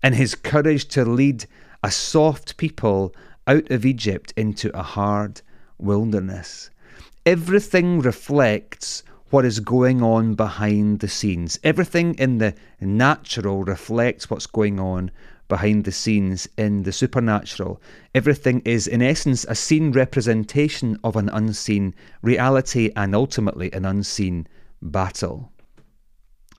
and 0.00 0.14
his 0.14 0.36
courage 0.36 0.86
to 0.88 1.04
lead 1.04 1.46
a 1.82 1.90
soft 1.90 2.56
people 2.56 3.14
out 3.48 3.68
of 3.70 3.84
Egypt 3.84 4.32
into 4.36 4.76
a 4.78 4.82
hard 4.82 5.42
wilderness. 5.78 6.70
Everything 7.24 8.00
reflects 8.00 9.02
what 9.30 9.44
is 9.44 9.60
going 9.60 10.02
on 10.02 10.34
behind 10.34 11.00
the 11.00 11.08
scenes. 11.08 11.58
Everything 11.64 12.14
in 12.14 12.38
the 12.38 12.54
natural 12.80 13.64
reflects 13.64 14.30
what's 14.30 14.46
going 14.46 14.78
on 14.78 15.10
behind 15.48 15.84
the 15.84 15.92
scenes 15.92 16.48
in 16.56 16.82
the 16.84 16.92
supernatural. 16.92 17.80
Everything 18.14 18.60
is, 18.64 18.86
in 18.86 19.02
essence, 19.02 19.44
a 19.48 19.54
seen 19.54 19.92
representation 19.92 20.98
of 21.04 21.16
an 21.16 21.28
unseen 21.28 21.94
reality 22.22 22.90
and 22.96 23.14
ultimately 23.14 23.72
an 23.72 23.84
unseen 23.84 24.46
battle. 24.82 25.52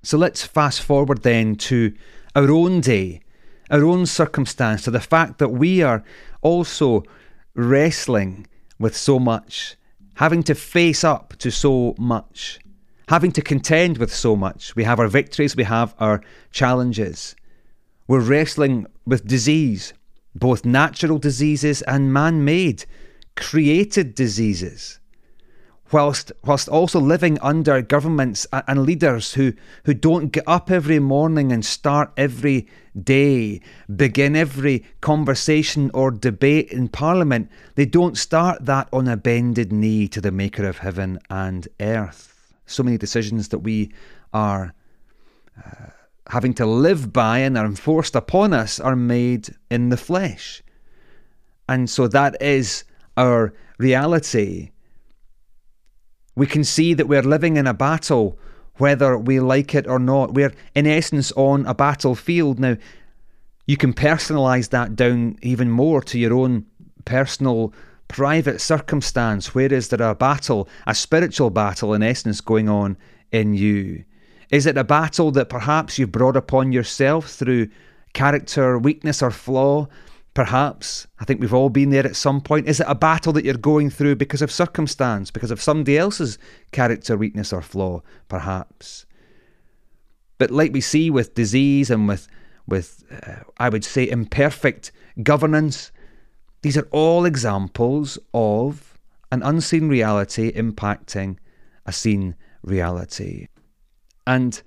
So 0.04 0.18
let's 0.18 0.46
fast 0.46 0.82
forward 0.82 1.24
then 1.24 1.56
to 1.56 1.94
our 2.36 2.50
own 2.52 2.82
day, 2.82 3.22
our 3.70 3.84
own 3.84 4.06
circumstance, 4.06 4.84
to 4.84 4.92
the 4.92 5.00
fact 5.00 5.40
that 5.40 5.50
we 5.50 5.82
are 5.82 6.04
also 6.42 7.04
wrestling 7.56 8.48
with 8.80 8.96
so 8.96 9.20
much, 9.20 9.76
having 10.16 10.44
to 10.44 10.56
face 10.56 11.04
up 11.04 11.36
to 11.38 11.52
so 11.52 11.96
much, 11.98 12.60
having 13.08 13.32
to 13.32 13.42
contend 13.42 13.98
with 13.98 14.14
so 14.14 14.36
much. 14.36 14.76
We 14.76 14.84
have 14.84 15.00
our 15.00 15.08
victories, 15.08 15.56
we 15.56 15.64
have 15.64 15.96
our 16.00 16.22
challenges. 16.52 17.36
We're 18.08 18.22
wrestling 18.22 18.88
with 19.06 19.28
disease, 19.28 19.94
both 20.36 20.66
natural 20.66 21.18
diseases 21.18 21.82
and 21.84 22.14
man 22.14 22.46
made, 22.46 22.86
created 23.36 24.16
diseases 24.16 25.00
whilst 25.92 26.32
whilst 26.44 26.68
also 26.68 27.00
living 27.00 27.38
under 27.42 27.82
governments 27.82 28.46
and 28.52 28.84
leaders 28.84 29.34
who 29.34 29.54
who 29.86 29.94
don't 29.94 30.32
get 30.32 30.44
up 30.48 30.70
every 30.70 31.00
morning 31.00 31.52
and 31.52 31.64
start 31.66 32.12
every 32.18 32.68
day 33.02 33.62
begin 33.96 34.36
every 34.36 34.84
conversation 35.02 35.92
or 35.94 36.12
debate 36.12 36.72
in 36.72 36.88
parliament 36.88 37.50
they 37.76 37.86
don't 37.86 38.18
start 38.18 38.66
that 38.66 38.88
on 38.92 39.08
a 39.08 39.16
bended 39.16 39.72
knee 39.72 40.08
to 40.08 40.20
the 40.20 40.32
maker 40.32 40.68
of 40.68 40.80
heaven 40.80 41.20
and 41.30 41.68
earth. 41.80 42.54
So 42.66 42.84
many 42.84 42.98
decisions 42.98 43.50
that 43.50 43.60
we 43.60 43.92
are 44.34 44.74
uh, 45.58 45.92
having 46.30 46.54
to 46.56 46.66
live 46.66 47.14
by 47.14 47.40
and 47.40 47.58
are 47.58 47.66
enforced 47.66 48.16
upon 48.16 48.54
us 48.54 48.80
are 48.80 48.96
made 48.96 49.50
in 49.70 49.90
the 49.90 49.98
flesh. 49.98 50.62
And 51.70 51.90
so 51.90 52.08
that 52.08 52.42
is 52.42 52.84
our 53.16 53.54
reality 53.78 54.72
we 56.38 56.46
can 56.46 56.64
see 56.64 56.94
that 56.94 57.08
we're 57.08 57.24
living 57.24 57.58
in 57.58 57.66
a 57.66 57.74
battle, 57.74 58.38
whether 58.76 59.18
we 59.18 59.40
like 59.40 59.74
it 59.74 59.88
or 59.88 59.98
not. 59.98 60.36
We're, 60.36 60.54
in 60.76 60.86
essence, 60.86 61.32
on 61.32 61.66
a 61.66 61.74
battlefield. 61.74 62.60
Now, 62.60 62.78
you 63.66 63.76
can 63.76 63.92
personalize 63.92 64.70
that 64.70 64.96
down 64.96 65.40
even 65.42 65.72
more 65.72 66.04
to 66.04 66.20
your 66.20 66.36
own 66.36 66.68
personal, 67.06 67.74
private 68.08 68.62
circumstance. 68.62 69.56
Where 69.56 69.74
is 69.74 69.90
there 69.90 70.08
a 70.08 70.14
battle, 70.14 70.70
a 70.86 70.94
spiritual 70.94 71.50
battle, 71.50 71.96
in 71.96 72.04
essence, 72.04 72.40
going 72.40 72.70
on 72.70 72.98
in 73.32 73.56
you? 73.56 74.04
Is 74.52 74.68
it 74.68 74.78
a 74.78 74.84
battle 74.84 75.32
that 75.32 75.50
perhaps 75.50 75.98
you've 75.98 76.12
brought 76.12 76.38
upon 76.38 76.72
yourself 76.72 77.32
through 77.32 77.70
character 78.14 78.78
weakness 78.78 79.24
or 79.24 79.32
flaw? 79.32 79.88
Perhaps, 80.38 81.08
I 81.20 81.26
think 81.26 81.42
we've 81.42 81.52
all 81.52 81.72
been 81.72 81.90
there 81.90 82.06
at 82.06 82.16
some 82.16 82.42
point. 82.42 82.68
Is 82.68 82.80
it 82.80 82.86
a 82.88 82.94
battle 82.94 83.34
that 83.34 83.44
you're 83.44 83.56
going 83.56 83.90
through 83.90 84.18
because 84.18 84.44
of 84.44 84.52
circumstance, 84.52 85.32
because 85.32 85.50
of 85.50 85.60
somebody 85.60 85.98
else's 85.98 86.38
character 86.72 87.18
weakness 87.18 87.52
or 87.52 87.64
flaw? 87.64 88.04
Perhaps. 88.28 89.08
But 90.38 90.52
like 90.52 90.74
we 90.74 90.80
see 90.80 91.10
with 91.10 91.34
disease 91.34 91.90
and 91.90 92.08
with, 92.08 92.28
with 92.68 93.04
uh, 93.10 93.50
I 93.58 93.70
would 93.70 93.84
say, 93.84 94.08
imperfect 94.08 94.92
governance, 95.24 95.92
these 96.62 96.78
are 96.78 96.88
all 96.92 97.26
examples 97.26 98.20
of 98.32 99.00
an 99.32 99.42
unseen 99.42 99.90
reality 99.90 100.54
impacting 100.54 101.38
a 101.88 101.92
seen 101.92 102.36
reality. 102.62 103.48
And 104.28 104.62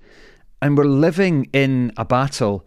and 0.61 0.77
we're 0.77 0.83
living 0.83 1.47
in 1.53 1.93
a 1.95 2.03
battle 2.03 2.65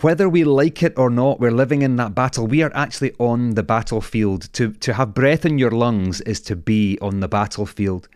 whether 0.00 0.28
we 0.28 0.44
like 0.44 0.82
it 0.82 0.94
or 0.96 1.08
not, 1.08 1.38
we're 1.38 1.52
living 1.52 1.82
in 1.82 1.96
that 1.96 2.14
battle. 2.14 2.46
We 2.46 2.62
are 2.62 2.72
actually 2.74 3.12
on 3.18 3.54
the 3.54 3.62
battlefield. 3.62 4.52
To 4.54 4.72
to 4.72 4.94
have 4.94 5.14
breath 5.14 5.44
in 5.44 5.58
your 5.58 5.70
lungs 5.70 6.20
is 6.22 6.40
to 6.42 6.56
be 6.56 6.98
on 7.00 7.20
the 7.20 7.28
battlefield 7.28 8.08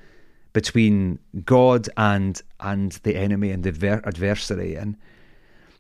between 0.53 1.19
God 1.45 1.89
and 1.97 2.41
and 2.61 2.93
the 3.03 3.17
enemy 3.17 3.51
and 3.51 3.63
the 3.63 3.69
adver- 3.71 4.03
adversary. 4.05 4.75
And 4.75 4.97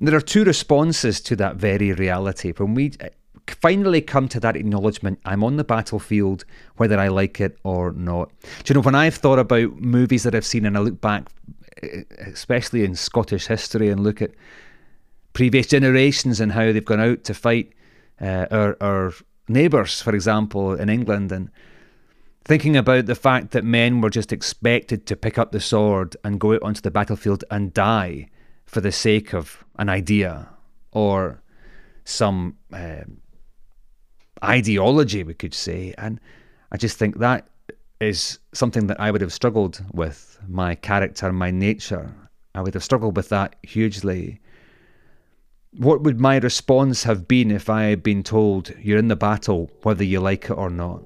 there 0.00 0.14
are 0.14 0.20
two 0.20 0.44
responses 0.44 1.20
to 1.22 1.36
that 1.36 1.56
very 1.56 1.92
reality. 1.92 2.52
When 2.52 2.74
we 2.74 2.92
uh, 3.00 3.08
finally 3.48 4.00
come 4.00 4.28
to 4.28 4.40
that 4.40 4.56
acknowledgement, 4.56 5.18
I'm 5.24 5.42
on 5.42 5.56
the 5.56 5.64
battlefield, 5.64 6.44
whether 6.76 6.98
I 6.98 7.08
like 7.08 7.40
it 7.40 7.58
or 7.64 7.92
not. 7.92 8.30
Do 8.62 8.72
you 8.72 8.74
know 8.74 8.82
when 8.82 8.94
I've 8.94 9.16
thought 9.16 9.40
about 9.40 9.80
movies 9.80 10.22
that 10.22 10.34
I've 10.34 10.46
seen 10.46 10.64
and 10.64 10.76
I 10.76 10.80
look 10.80 11.00
back, 11.00 11.28
especially 12.18 12.84
in 12.84 12.94
Scottish 12.94 13.48
history, 13.48 13.88
and 13.88 14.04
look 14.04 14.22
at 14.22 14.30
previous 15.38 15.68
generations 15.68 16.40
and 16.40 16.50
how 16.50 16.72
they've 16.72 16.84
gone 16.84 16.98
out 16.98 17.22
to 17.22 17.32
fight 17.32 17.72
uh, 18.20 18.46
our, 18.50 18.76
our 18.80 19.14
neighbours, 19.48 20.02
for 20.02 20.12
example, 20.12 20.74
in 20.74 20.88
England, 20.88 21.30
and 21.30 21.48
thinking 22.44 22.76
about 22.76 23.06
the 23.06 23.14
fact 23.14 23.52
that 23.52 23.62
men 23.62 24.00
were 24.00 24.10
just 24.10 24.32
expected 24.32 25.06
to 25.06 25.14
pick 25.14 25.38
up 25.38 25.52
the 25.52 25.60
sword 25.60 26.16
and 26.24 26.40
go 26.40 26.54
out 26.54 26.62
onto 26.64 26.80
the 26.80 26.90
battlefield 26.90 27.44
and 27.52 27.72
die 27.72 28.28
for 28.66 28.80
the 28.80 28.90
sake 28.90 29.32
of 29.32 29.62
an 29.78 29.88
idea 29.88 30.48
or 30.90 31.40
some 32.04 32.56
uh, 32.72 33.04
ideology, 34.42 35.22
we 35.22 35.34
could 35.34 35.54
say. 35.54 35.94
And 35.98 36.18
I 36.72 36.76
just 36.78 36.98
think 36.98 37.18
that 37.18 37.46
is 38.00 38.40
something 38.52 38.88
that 38.88 38.98
I 38.98 39.12
would 39.12 39.20
have 39.20 39.32
struggled 39.32 39.84
with 39.92 40.40
my 40.48 40.74
character, 40.74 41.32
my 41.32 41.52
nature. 41.52 42.12
I 42.56 42.62
would 42.62 42.74
have 42.74 42.82
struggled 42.82 43.16
with 43.16 43.28
that 43.28 43.54
hugely. 43.62 44.40
What 45.76 46.02
would 46.02 46.18
my 46.18 46.38
response 46.38 47.02
have 47.04 47.28
been 47.28 47.50
if 47.50 47.68
I 47.68 47.84
had 47.84 48.02
been 48.02 48.22
told, 48.22 48.72
you're 48.80 48.98
in 48.98 49.08
the 49.08 49.16
battle, 49.16 49.70
whether 49.82 50.02
you 50.02 50.18
like 50.18 50.46
it 50.46 50.52
or 50.52 50.70
not? 50.70 51.02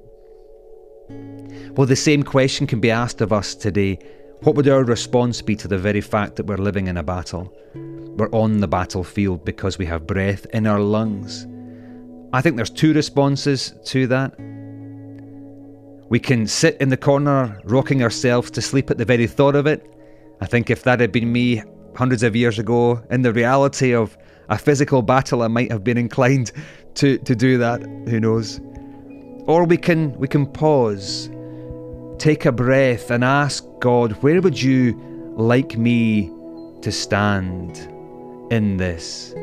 Well, 1.72 1.87
the 1.87 1.96
same 1.96 2.22
question 2.22 2.68
can 2.68 2.79
be 2.79 2.90
asked 2.90 3.20
of 3.20 3.33
us 3.33 3.57
today. 3.57 3.98
What 4.42 4.55
would 4.55 4.68
our 4.68 4.85
response 4.85 5.42
be 5.42 5.57
to 5.57 5.66
the 5.66 5.79
very 5.79 6.01
fact 6.01 6.37
that 6.37 6.46
we're 6.46 6.59
living 6.59 6.87
in 6.87 6.96
a 6.96 7.03
battle? 7.03 7.53
We're 7.75 8.31
on 8.31 8.59
the 8.59 8.68
battlefield 8.68 9.44
because 9.44 9.79
we 9.79 9.87
have 9.87 10.07
breath 10.07 10.46
in 10.55 10.68
our 10.68 10.81
lungs. 10.81 11.44
I 12.33 12.40
think 12.40 12.55
there's 12.55 12.70
two 12.70 12.94
responses 12.94 13.75
to 13.87 14.07
that. 14.07 14.38
We 16.09 16.20
can 16.20 16.46
sit 16.46 16.77
in 16.81 16.88
the 16.88 16.96
corner, 16.96 17.61
rocking 17.64 18.05
ourselves 18.05 18.51
to 18.53 18.62
sleep 18.62 18.92
at 18.92 18.98
the 18.98 19.05
very 19.05 19.27
thought 19.27 19.57
of 19.57 19.66
it. 19.66 19.85
I 20.40 20.46
think 20.46 20.70
if 20.70 20.85
that 20.85 21.01
had 21.01 21.11
been 21.11 21.33
me 21.33 21.64
hundreds 21.96 22.22
of 22.22 22.37
years 22.37 22.61
ago, 22.61 23.03
in 23.11 23.22
the 23.22 23.33
reality 23.33 23.92
of 23.92 24.16
a 24.48 24.59
physical 24.59 25.02
battle, 25.02 25.42
I 25.42 25.48
might 25.48 25.70
have 25.70 25.85
been 25.85 25.98
inclined 25.98 26.52
to, 26.94 27.18
to 27.18 27.35
do 27.35 27.59
that. 27.59 27.83
Who 27.83 28.20
knows? 28.20 28.61
Or 29.46 29.64
we 29.64 29.76
can 29.76 30.12
we 30.18 30.28
can 30.28 30.46
pause, 30.46 31.28
take 32.18 32.46
a 32.46 32.52
breath, 32.52 33.11
and 33.11 33.24
ask 33.24 33.64
God, 33.81 34.12
where 34.22 34.40
would 34.40 34.61
you 34.61 34.94
like 35.37 35.76
me 35.76 36.31
to 36.83 36.92
stand 36.92 37.76
in 38.52 38.76
this? 38.76 39.35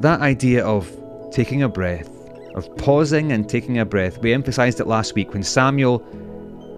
that 0.00 0.20
idea 0.20 0.64
of 0.64 0.90
taking 1.30 1.62
a 1.62 1.68
breath, 1.68 2.08
of 2.54 2.74
pausing 2.76 3.32
and 3.32 3.48
taking 3.48 3.78
a 3.78 3.84
breath, 3.84 4.18
we 4.18 4.32
emphasized 4.32 4.80
it 4.80 4.86
last 4.86 5.14
week 5.14 5.32
when 5.32 5.42
Samuel, 5.42 5.98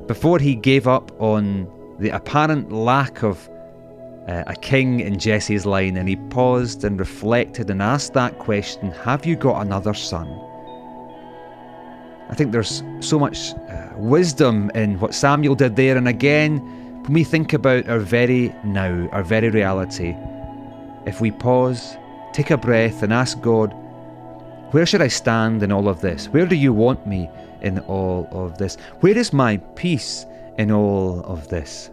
before 0.07 0.39
he 0.39 0.55
gave 0.55 0.87
up 0.87 1.11
on 1.21 1.69
the 1.99 2.11
apparent 2.11 2.73
lack 2.73 3.23
of 3.23 3.49
uh, 4.29 4.45
a 4.47 4.55
king 4.55 5.01
in 5.01 5.19
Jesse's 5.19 5.65
line, 5.65 5.97
and 5.97 6.09
he 6.09 6.17
paused 6.17 6.85
and 6.85 6.99
reflected 7.01 7.71
and 7.71 7.83
asked 7.83 8.13
that 8.13 8.39
question 8.39 8.91
Have 8.93 9.25
you 9.25 9.37
got 9.37 9.63
another 9.63 9.95
son? 9.95 10.29
I 12.29 12.35
think 12.35 12.53
there's 12.53 12.83
so 13.01 13.19
much 13.19 13.55
uh, 13.71 13.89
wisdom 13.97 14.71
in 14.75 15.01
what 15.01 15.15
Samuel 15.15 15.55
did 15.55 15.77
there, 15.77 15.97
and 15.97 16.09
again, 16.09 16.59
when 17.05 17.15
we 17.15 17.25
think 17.25 17.55
about 17.55 17.89
our 17.89 18.01
very 18.01 18.55
now, 18.65 19.09
our 19.13 19.23
very 19.23 19.49
reality, 19.49 20.15
if 21.07 21.23
we 21.23 21.31
pause 21.31 21.97
take 22.33 22.51
a 22.51 22.57
breath 22.57 23.03
and 23.03 23.13
ask 23.13 23.41
God, 23.41 23.75
where 24.73 24.87
should 24.87 25.03
I 25.03 25.09
stand 25.09 25.63
in 25.63 25.73
all 25.73 25.89
of 25.89 26.01
this? 26.01 26.27
Where 26.29 26.47
do 26.47 26.55
you 26.55 26.73
want 26.73 27.07
me 27.07 27.29
in 27.63 27.79
all 27.81 28.29
of 28.31 28.59
this? 28.59 28.77
Where 29.01 29.17
is 29.17 29.33
my 29.33 29.57
peace 29.75 30.27
in 30.59 30.71
all 30.71 31.21
of 31.25 31.49
this? 31.49 31.91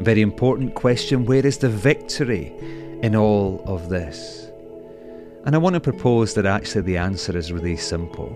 Very 0.00 0.22
important 0.22 0.74
question 0.74 1.26
where 1.26 1.46
is 1.46 1.58
the 1.58 1.68
victory 1.68 2.52
in 3.02 3.14
all 3.14 3.62
of 3.66 3.88
this? 3.88 4.50
And 5.44 5.54
I 5.54 5.58
want 5.58 5.74
to 5.74 5.80
propose 5.80 6.34
that 6.34 6.46
actually 6.46 6.82
the 6.82 6.96
answer 6.96 7.36
is 7.36 7.52
really 7.52 7.76
simple. 7.76 8.28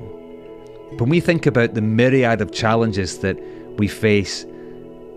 When 0.98 1.08
we 1.08 1.20
think 1.20 1.46
about 1.46 1.74
the 1.74 1.82
myriad 1.82 2.40
of 2.40 2.52
challenges 2.52 3.18
that 3.18 3.38
we 3.76 3.88
face 3.88 4.44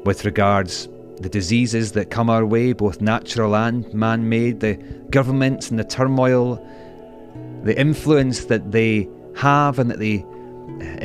with 0.05 0.25
regards 0.25 0.87
the 1.19 1.29
diseases 1.29 1.91
that 1.93 2.09
come 2.09 2.29
our 2.29 2.45
way, 2.45 2.73
both 2.73 3.01
natural 3.01 3.55
and 3.55 3.91
man 3.93 4.29
made, 4.29 4.59
the 4.59 4.75
governments 5.09 5.69
and 5.69 5.79
the 5.79 5.83
turmoil, 5.83 6.55
the 7.63 7.77
influence 7.79 8.45
that 8.45 8.71
they 8.71 9.09
have 9.35 9.79
and 9.79 9.91
that 9.91 9.99
they 9.99 10.25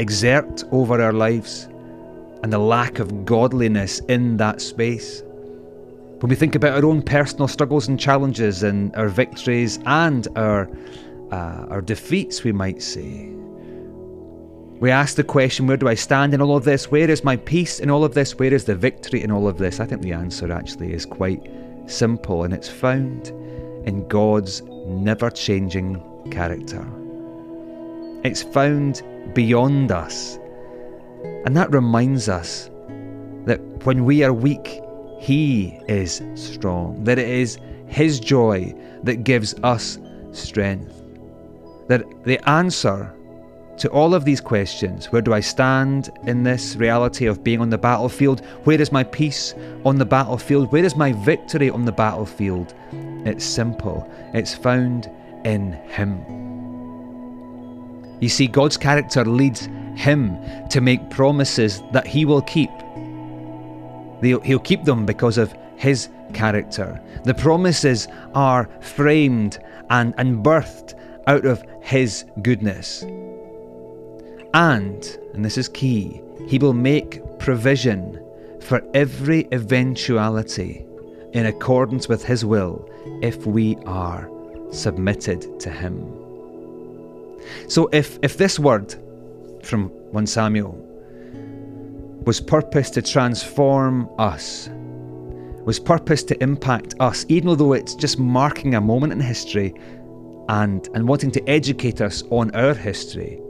exert 0.01 0.63
over 0.71 1.01
our 1.01 1.13
lives, 1.13 1.69
and 2.45 2.53
the 2.53 2.59
lack 2.59 2.99
of 2.99 3.25
godliness 3.25 4.01
in 4.01 4.37
that 4.37 4.61
space. 4.61 5.23
When 6.21 6.29
we 6.29 6.37
think 6.37 6.55
about 6.55 6.75
our 6.75 6.85
own 6.85 7.01
personal 7.01 7.49
struggles 7.49 7.89
and 7.89 7.99
challenges 7.99 8.63
and 8.63 8.95
our 8.97 9.09
victories 9.09 9.79
and 9.87 10.29
our, 10.37 10.69
uh, 11.33 11.65
our 11.71 11.81
defeats, 11.81 12.45
we 12.45 12.53
might 12.53 12.83
say, 12.83 13.31
we 14.79 14.91
ask 14.91 15.17
the 15.17 15.25
question, 15.25 15.67
where 15.67 15.79
do 15.79 15.89
I 15.89 15.95
stand 15.95 16.35
in 16.35 16.43
all 16.43 16.55
of 16.55 16.65
this? 16.65 16.91
Where 16.91 17.11
is 17.11 17.25
my 17.25 17.39
peace 17.39 17.81
in 17.81 17.89
all 17.89 18.05
of 18.05 18.13
this? 18.13 18.39
Where 18.39 18.53
is 18.53 18.67
the 18.67 18.75
victory 18.75 19.23
in 19.23 19.31
all 19.31 19.49
of 19.49 19.57
this? 19.57 19.81
I 19.81 19.87
think 19.87 20.03
the 20.03 20.13
answer 20.13 20.53
actually 20.53 20.93
is 20.93 21.07
quite 21.07 21.51
simple 21.87 22.45
and 22.45 22.53
it's 22.53 22.69
found 22.69 23.29
in 23.87 24.07
God's 24.09 24.61
never 24.87 25.31
changing 25.31 25.99
character. 26.31 26.87
It's 28.23 28.43
found 28.43 29.01
beyond 29.33 29.93
us. 29.93 30.39
And 31.45 31.57
that 31.57 31.73
reminds 31.73 32.29
us 32.29 32.71
that 33.45 33.61
when 33.85 34.05
we 34.05 34.23
are 34.23 34.33
weak, 34.33 34.81
He 35.21 35.79
is 35.89 36.23
strong, 36.35 37.05
that 37.05 37.19
it 37.19 37.29
is 37.29 37.59
His 37.87 38.19
joy 38.21 38.75
that 39.03 39.25
gives 39.25 39.55
us 39.63 39.99
strength. 40.33 41.03
That 41.89 42.05
the 42.25 42.39
answer 42.49 43.15
to 43.77 43.91
all 43.91 44.15
of 44.15 44.25
these 44.25 44.41
questions 44.41 45.07
where 45.07 45.23
do 45.23 45.33
I 45.33 45.41
stand 45.41 46.11
in 46.27 46.43
this 46.43 46.77
reality 46.77 47.27
of 47.27 47.43
being 47.43 47.61
on 47.61 47.71
the 47.71 47.79
battlefield? 47.79 48.45
Where 48.65 48.81
is 48.81 48.93
my 48.93 49.05
peace 49.05 49.55
on 49.85 49.99
the 49.99 50.05
battlefield? 50.05 50.73
Where 50.73 50.85
is 50.85 50.97
my 50.97 51.13
victory 51.13 51.71
on 51.71 51.85
the 51.85 51.93
battlefield? 51.93 52.75
It's 53.27 53.45
simple, 53.45 54.09
it's 54.33 54.55
found 54.55 55.11
in 55.45 55.73
Him. 55.73 56.25
You 58.21 58.29
see, 58.29 58.47
God's 58.47 58.77
character 58.77 59.25
leads 59.25 59.69
Him 59.97 60.39
to 60.69 60.81
make 60.81 61.11
promises 61.11 61.83
that 61.93 62.07
He 62.07 62.25
will 62.25 62.43
keep. 62.43 62.71
He'll 64.23 64.59
keep 64.61 64.85
them 64.85 65.05
because 65.07 65.39
of 65.39 65.55
His 65.77 66.09
character. 66.33 67.01
The 67.25 67.35
promises 67.35 68.09
are 68.35 68.69
framed 68.81 69.59
and, 69.91 70.15
and 70.19 70.45
birthed 70.45 70.95
out 71.27 71.45
of 71.45 71.63
His 71.83 72.25
goodness. 72.43 73.03
And, 74.55 75.19
and 75.35 75.45
this 75.45 75.59
is 75.59 75.69
key, 75.69 76.23
He 76.47 76.59
will 76.59 76.75
make 76.75 77.21
provision 77.39 78.21
for 78.61 78.83
every 78.95 79.47
eventuality 79.53 80.87
in 81.33 81.47
accordance 81.47 82.09
with 82.09 82.25
His 82.25 82.45
will 82.45 82.89
if 83.21 83.47
we 83.47 83.77
are 83.85 84.31
submitted 84.71 85.61
to 85.61 85.71
Him. 85.71 86.21
So, 87.69 87.91
if, 87.93 88.19
if 88.23 88.39
this 88.39 88.59
word 88.59 88.95
from 89.65 89.89
1 90.13 90.27
Samuel 90.27 90.81
was 92.25 92.41
purposed 92.41 92.95
to 92.95 93.03
transform 93.03 94.09
us, 94.19 94.71
was 95.65 95.79
purposed 95.79 96.29
to 96.29 96.43
impact 96.43 96.95
us, 97.01 97.27
even 97.29 97.57
though 97.59 97.75
it's 97.75 97.95
just 97.95 98.19
marking 98.19 98.75
a 98.75 98.81
moment 98.81 99.13
in 99.13 99.21
history 99.21 99.75
and, 100.49 100.89
and 100.95 101.07
wanting 101.07 101.31
to 101.33 101.49
educate 101.49 102.01
us 102.01 102.23
on 102.31 102.51
our 102.55 102.75
history, 102.75 103.41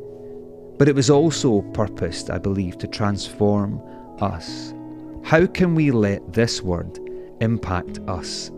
but 0.78 0.88
it 0.88 0.94
was 0.94 1.08
also 1.08 1.62
purposed, 1.72 2.30
I 2.30 2.38
believe, 2.38 2.78
to 2.78 2.88
transform 2.88 3.80
us. 4.20 4.74
How 5.22 5.46
can 5.46 5.74
we 5.74 5.90
let 5.90 6.32
this 6.32 6.60
word 6.60 6.98
impact 7.40 8.00
us 8.08 8.50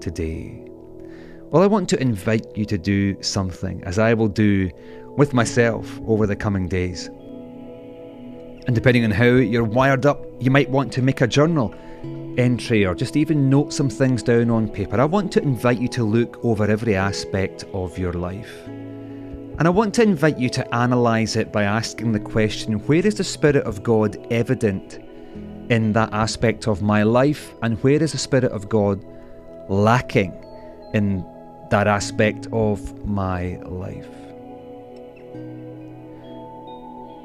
today? 0.00 0.62
Well, 1.50 1.62
I 1.62 1.66
want 1.66 1.88
to 1.90 2.00
invite 2.00 2.46
you 2.56 2.64
to 2.66 2.78
do 2.78 3.20
something, 3.22 3.82
as 3.84 3.98
I 3.98 4.14
will 4.14 4.28
do 4.28 4.70
with 5.16 5.34
myself 5.34 6.00
over 6.06 6.26
the 6.26 6.36
coming 6.36 6.68
days. 6.68 7.08
And 8.66 8.74
depending 8.74 9.04
on 9.04 9.10
how 9.10 9.24
you're 9.24 9.64
wired 9.64 10.06
up, 10.06 10.24
you 10.40 10.50
might 10.50 10.68
want 10.70 10.92
to 10.94 11.02
make 11.02 11.20
a 11.20 11.26
journal 11.26 11.74
entry 12.36 12.84
or 12.84 12.94
just 12.94 13.16
even 13.16 13.48
note 13.48 13.72
some 13.72 13.88
things 13.88 14.22
down 14.22 14.50
on 14.50 14.68
paper. 14.68 15.00
I 15.00 15.04
want 15.04 15.32
to 15.32 15.42
invite 15.42 15.78
you 15.78 15.88
to 15.88 16.04
look 16.04 16.44
over 16.44 16.64
every 16.64 16.96
aspect 16.96 17.64
of 17.72 17.96
your 17.96 18.12
life. 18.12 18.66
And 19.58 19.62
I 19.62 19.70
want 19.70 19.94
to 19.94 20.02
invite 20.02 20.38
you 20.38 20.50
to 20.50 20.68
analyse 20.76 21.36
it 21.36 21.50
by 21.50 21.62
asking 21.62 22.12
the 22.12 22.20
question 22.20 22.74
where 22.86 23.06
is 23.06 23.14
the 23.14 23.24
Spirit 23.24 23.64
of 23.64 23.82
God 23.82 24.18
evident 24.30 24.98
in 25.70 25.92
that 25.94 26.12
aspect 26.12 26.68
of 26.68 26.82
my 26.82 27.02
life, 27.02 27.54
and 27.62 27.82
where 27.82 28.02
is 28.02 28.12
the 28.12 28.18
Spirit 28.18 28.52
of 28.52 28.68
God 28.68 29.04
lacking 29.68 30.32
in 30.92 31.24
that 31.70 31.86
aspect 31.86 32.48
of 32.52 33.06
my 33.06 33.56
life? 33.62 34.15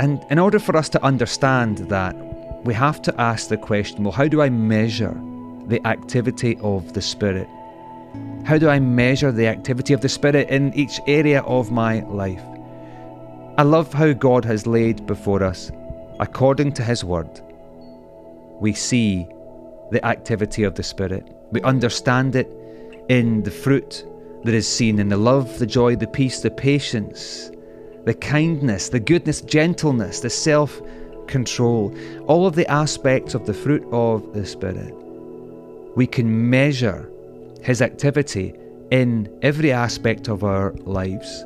And 0.02 0.26
in 0.32 0.40
order 0.40 0.58
for 0.58 0.76
us 0.76 0.90
to 0.90 1.04
understand 1.04 1.78
that, 1.90 2.16
we 2.66 2.74
have 2.74 3.04
to 3.04 3.22
ask 3.22 3.50
the 3.50 3.58
question 3.58 4.04
well, 4.04 4.12
how 4.12 4.28
do 4.28 4.42
I 4.42 4.50
measure 4.50 5.16
the 5.68 5.80
activity 5.86 6.58
of 6.62 6.94
the 6.94 7.02
Spirit 7.02 7.48
How 8.44 8.58
do 8.58 8.68
I 8.68 8.80
measure 8.80 9.32
the 9.32 9.46
activity 9.46 9.94
of 9.94 10.02
the 10.02 10.10
Spirit 10.10 10.50
in 10.50 10.74
each 10.74 11.00
area 11.06 11.42
of 11.44 11.72
my 11.72 12.02
life? 12.02 12.44
I 13.60 13.62
love 13.62 13.94
how 13.94 14.14
God 14.14 14.44
has 14.46 14.66
laid 14.66 15.06
before 15.06 15.44
us, 15.44 15.72
according 16.20 16.74
to 16.74 16.84
His 16.84 17.04
Word, 17.04 17.40
we 18.60 18.74
see 18.74 19.28
the 19.92 20.04
activity 20.04 20.64
of 20.64 20.74
the 20.74 20.84
Spirit. 20.84 21.28
We 21.52 21.62
understand 21.62 22.36
it 22.36 22.50
in 23.08 23.44
the 23.44 23.52
fruit 23.52 24.04
that 24.46 24.56
is 24.56 24.68
seen 24.68 24.98
in 24.98 25.10
the 25.10 25.18
love, 25.18 25.60
the 25.60 25.68
joy, 25.68 25.96
the 25.96 26.08
peace, 26.08 26.42
the 26.42 26.50
patience, 26.50 27.52
the 28.06 28.14
kindness, 28.14 28.90
the 28.90 29.00
goodness, 29.00 29.42
gentleness, 29.42 30.22
the 30.22 30.30
self 30.30 30.82
control, 31.28 31.96
all 32.28 32.46
of 32.46 32.56
the 32.56 32.70
aspects 32.70 33.34
of 33.34 33.46
the 33.46 33.54
fruit 33.54 33.84
of 33.92 34.34
the 34.34 34.46
Spirit. 34.46 34.94
We 35.96 36.08
can 36.08 36.50
measure 36.50 37.10
His 37.62 37.82
activity 37.82 38.54
in 38.92 39.30
every 39.42 39.72
aspect 39.72 40.28
of 40.28 40.44
our 40.44 40.74
lives. 40.84 41.46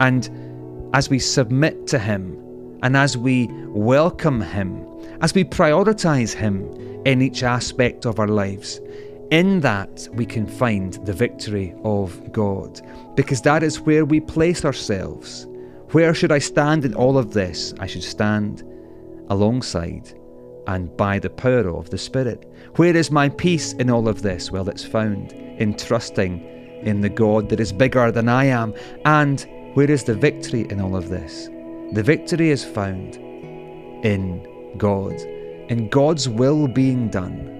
And 0.00 0.28
as 0.94 1.08
we 1.08 1.18
submit 1.18 1.86
to 1.88 1.98
Him 1.98 2.78
and 2.82 2.96
as 2.96 3.16
we 3.16 3.48
welcome 3.68 4.40
Him, 4.40 4.86
as 5.20 5.34
we 5.34 5.44
prioritize 5.44 6.32
Him 6.32 6.70
in 7.04 7.22
each 7.22 7.42
aspect 7.42 8.04
of 8.04 8.18
our 8.18 8.28
lives, 8.28 8.80
in 9.30 9.60
that 9.60 10.08
we 10.12 10.24
can 10.24 10.46
find 10.46 10.94
the 11.04 11.12
victory 11.12 11.74
of 11.84 12.32
God, 12.32 12.80
because 13.14 13.42
that 13.42 13.62
is 13.62 13.80
where 13.80 14.04
we 14.04 14.20
place 14.20 14.64
ourselves. 14.64 15.46
Where 15.90 16.14
should 16.14 16.32
I 16.32 16.38
stand 16.38 16.84
in 16.84 16.94
all 16.94 17.18
of 17.18 17.32
this? 17.32 17.74
I 17.78 17.86
should 17.86 18.02
stand 18.02 18.62
alongside 19.28 20.12
and 20.66 20.94
by 20.96 21.18
the 21.18 21.30
power 21.30 21.68
of 21.68 21.90
the 21.90 21.98
Spirit. 21.98 22.50
Where 22.76 22.94
is 22.94 23.10
my 23.10 23.28
peace 23.30 23.72
in 23.74 23.90
all 23.90 24.08
of 24.08 24.22
this? 24.22 24.50
Well, 24.50 24.68
it's 24.68 24.84
found 24.84 25.32
in 25.32 25.74
trusting 25.74 26.40
in 26.82 27.00
the 27.00 27.08
God 27.08 27.48
that 27.48 27.60
is 27.60 27.72
bigger 27.72 28.12
than 28.12 28.28
I 28.28 28.44
am. 28.44 28.74
And 29.04 29.46
where 29.74 29.90
is 29.90 30.04
the 30.04 30.14
victory 30.14 30.66
in 30.70 30.80
all 30.80 30.94
of 30.94 31.08
this? 31.08 31.46
The 31.92 32.02
victory 32.02 32.50
is 32.50 32.64
found 32.64 33.16
in 34.04 34.46
God, 34.76 35.14
in 35.70 35.88
God's 35.88 36.28
will 36.28 36.68
being 36.68 37.08
done 37.08 37.57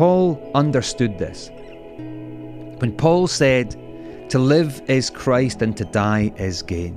Paul 0.00 0.40
understood 0.54 1.18
this. 1.18 1.50
When 2.78 2.96
Paul 2.96 3.26
said, 3.26 3.76
To 4.30 4.38
live 4.38 4.80
is 4.88 5.10
Christ 5.10 5.60
and 5.60 5.76
to 5.76 5.84
die 5.84 6.32
is 6.38 6.62
gain, 6.62 6.94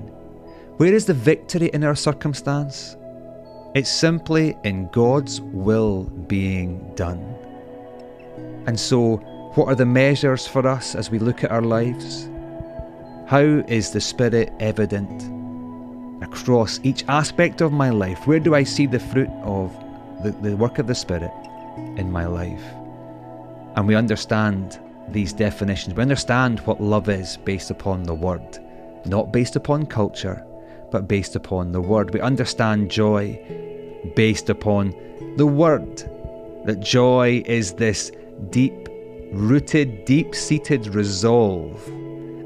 where 0.78 0.94
is 0.94 1.06
the 1.06 1.14
victory 1.14 1.70
in 1.74 1.84
our 1.84 1.96
circumstance? 1.96 2.96
It's 3.76 3.90
simply 3.90 4.56
in 4.64 4.88
God's 4.94 5.42
will 5.42 6.04
being 6.28 6.96
done. 6.96 7.20
And 8.68 8.80
so, 8.80 9.18
what 9.56 9.68
are 9.68 9.76
the 9.76 9.86
measures 9.86 10.48
for 10.48 10.66
us 10.66 10.96
as 10.96 11.12
we 11.12 11.20
look 11.20 11.44
at 11.44 11.52
our 11.52 11.62
lives? 11.62 12.30
How 13.28 13.66
is 13.68 13.92
the 13.92 14.00
Spirit 14.00 14.54
evident 14.62 15.24
across 16.24 16.80
each 16.84 17.04
aspect 17.10 17.60
of 17.60 17.74
my 17.74 17.90
life? 17.90 18.26
Where 18.28 18.40
do 18.40 18.56
I 18.56 18.64
see 18.64 18.86
the 18.86 19.02
fruit 19.02 19.30
of 19.44 19.76
the, 20.24 20.32
the 20.32 20.56
work 20.56 20.80
of 20.80 20.88
the 20.88 20.96
Spirit 20.96 21.34
in 21.98 22.10
my 22.10 22.26
life? 22.28 22.64
And 23.76 23.88
we 23.88 23.96
understand 23.96 24.80
these 25.10 25.34
definitions. 25.34 25.96
We 25.96 26.02
understand 26.02 26.60
what 26.62 26.82
love 26.82 27.10
is 27.10 27.38
based 27.38 27.72
upon 27.72 28.04
the 28.04 28.14
Word, 28.14 28.60
not 29.06 29.34
based 29.34 29.56
upon 29.56 29.86
culture, 29.86 30.46
but 30.92 31.08
based 31.08 31.36
upon 31.36 31.72
the 31.72 31.82
Word. 31.82 32.14
We 32.14 32.22
understand 32.22 32.92
joy 32.92 33.40
based 34.16 34.50
upon 34.50 34.94
the 35.38 35.48
Word, 35.48 35.98
that 36.66 36.80
joy 36.80 37.44
is 37.46 37.74
this 37.74 38.12
deep 38.50 38.88
rooted, 39.32 40.06
deep 40.06 40.36
seated 40.36 40.88
resolve 40.94 41.86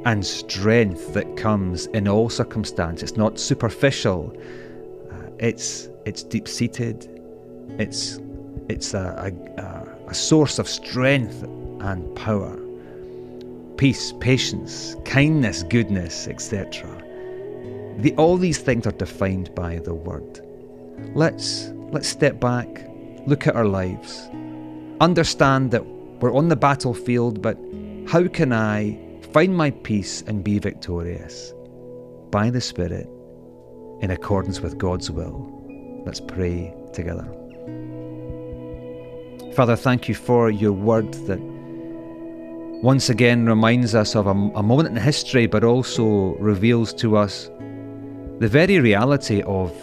and 0.06 0.26
strength 0.26 1.14
that 1.14 1.36
comes 1.36 1.88
in 1.88 2.08
all 2.08 2.30
circumstances. 2.30 3.10
It's 3.10 3.18
not 3.18 3.38
superficial. 3.38 4.34
Uh, 5.12 5.30
it's 5.38 5.90
it's 6.06 6.24
deep 6.24 6.48
seated. 6.48 7.22
It's 7.78 8.20
it's 8.70 8.94
a, 8.94 9.34
a, 9.58 9.62
a 9.62 9.77
a 10.08 10.14
source 10.14 10.60
of 10.60 10.68
strength 10.68 11.44
and 11.82 12.16
power. 12.16 12.58
Peace, 13.78 14.14
patience, 14.20 14.96
kindness, 15.06 15.64
goodness, 15.64 16.28
etc. 16.28 16.90
The, 18.00 18.14
all 18.16 18.38
these 18.38 18.60
things 18.60 18.88
are 18.88 18.92
defined 18.92 19.54
by 19.54 19.80
the 19.80 19.94
word. 19.94 20.42
Let's 21.14 21.72
let's 21.92 22.08
step 22.08 22.40
back, 22.40 22.68
look 23.28 23.48
at 23.48 23.56
our 23.56 23.66
lives, 23.66 24.30
understand 25.00 25.72
that 25.72 25.86
we're 25.86 26.34
on 26.34 26.50
the 26.50 26.56
battlefield, 26.56 27.42
but 27.42 27.58
how 28.08 28.28
can 28.28 28.52
I 28.52 29.00
find 29.32 29.56
my 29.56 29.72
peace 29.72 30.24
and 30.26 30.44
be 30.44 30.58
victorious? 30.58 31.54
By 32.32 32.50
the 32.50 32.62
Spirit, 32.62 33.08
in 34.02 34.12
accordance 34.12 34.60
with 34.60 34.78
God's 34.78 35.12
will. 35.12 35.54
Let's 36.06 36.20
pray 36.20 36.74
together. 36.94 37.28
Father, 39.58 39.76
thank 39.76 40.08
you 40.08 40.14
for 40.14 40.52
your 40.52 40.72
word 40.72 41.12
that 41.26 41.40
once 42.84 43.10
again 43.10 43.48
reminds 43.48 43.96
us 43.96 44.16
of 44.16 44.28
a, 44.28 44.30
a, 44.30 44.62
moment 44.62 44.88
in 44.88 44.96
history, 44.96 45.48
but 45.48 45.64
also 45.64 46.36
reveals 46.36 46.94
to 46.94 47.18
us 47.18 47.50
the 48.38 48.48
very 48.48 48.78
reality 48.80 49.42
of 49.48 49.74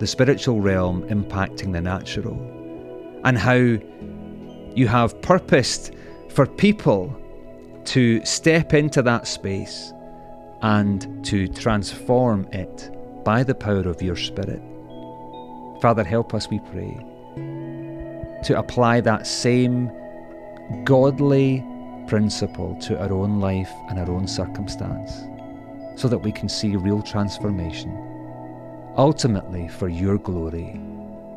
the 0.00 0.06
spiritual 0.08 0.60
realm 0.60 1.04
impacting 1.04 1.72
the 1.72 1.80
natural, 1.80 2.34
and 3.22 3.38
how 3.38 3.54
you 4.74 4.88
have 4.88 5.22
purposed 5.22 5.94
for 6.30 6.44
people 6.44 7.16
to 7.84 8.20
step 8.24 8.74
into 8.74 9.00
that 9.00 9.28
space 9.28 9.92
and 10.62 11.24
to 11.24 11.46
transform 11.46 12.48
it 12.50 12.90
by 13.24 13.44
the 13.44 13.54
power 13.54 13.88
of 13.88 14.02
your 14.02 14.16
Spirit. 14.16 14.60
Father, 15.80 16.02
help 16.02 16.34
us, 16.34 16.50
we 16.50 16.58
pray 16.72 17.09
to 18.44 18.58
apply 18.58 19.00
that 19.00 19.26
same 19.26 19.90
godly 20.84 21.64
principle 22.06 22.74
to 22.76 23.00
our 23.00 23.12
own 23.12 23.40
life 23.40 23.70
and 23.88 23.98
our 23.98 24.10
own 24.10 24.26
circumstance 24.26 25.24
so 25.96 26.08
that 26.08 26.18
we 26.18 26.32
can 26.32 26.48
see 26.48 26.76
real 26.76 27.02
transformation, 27.02 27.90
ultimately 28.96 29.68
for 29.68 29.88
your 29.88 30.18
glory. 30.18 30.80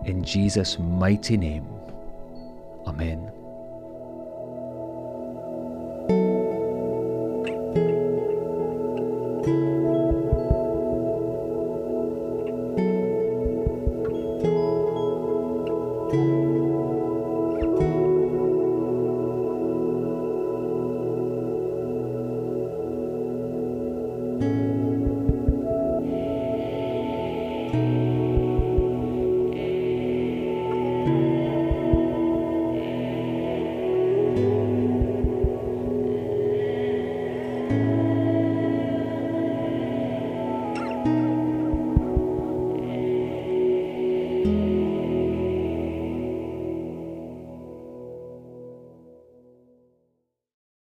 In 0.05 0.23
Jesus' 0.23 0.79
mighty 0.79 1.37
name, 1.37 1.67
Amen. 2.85 3.32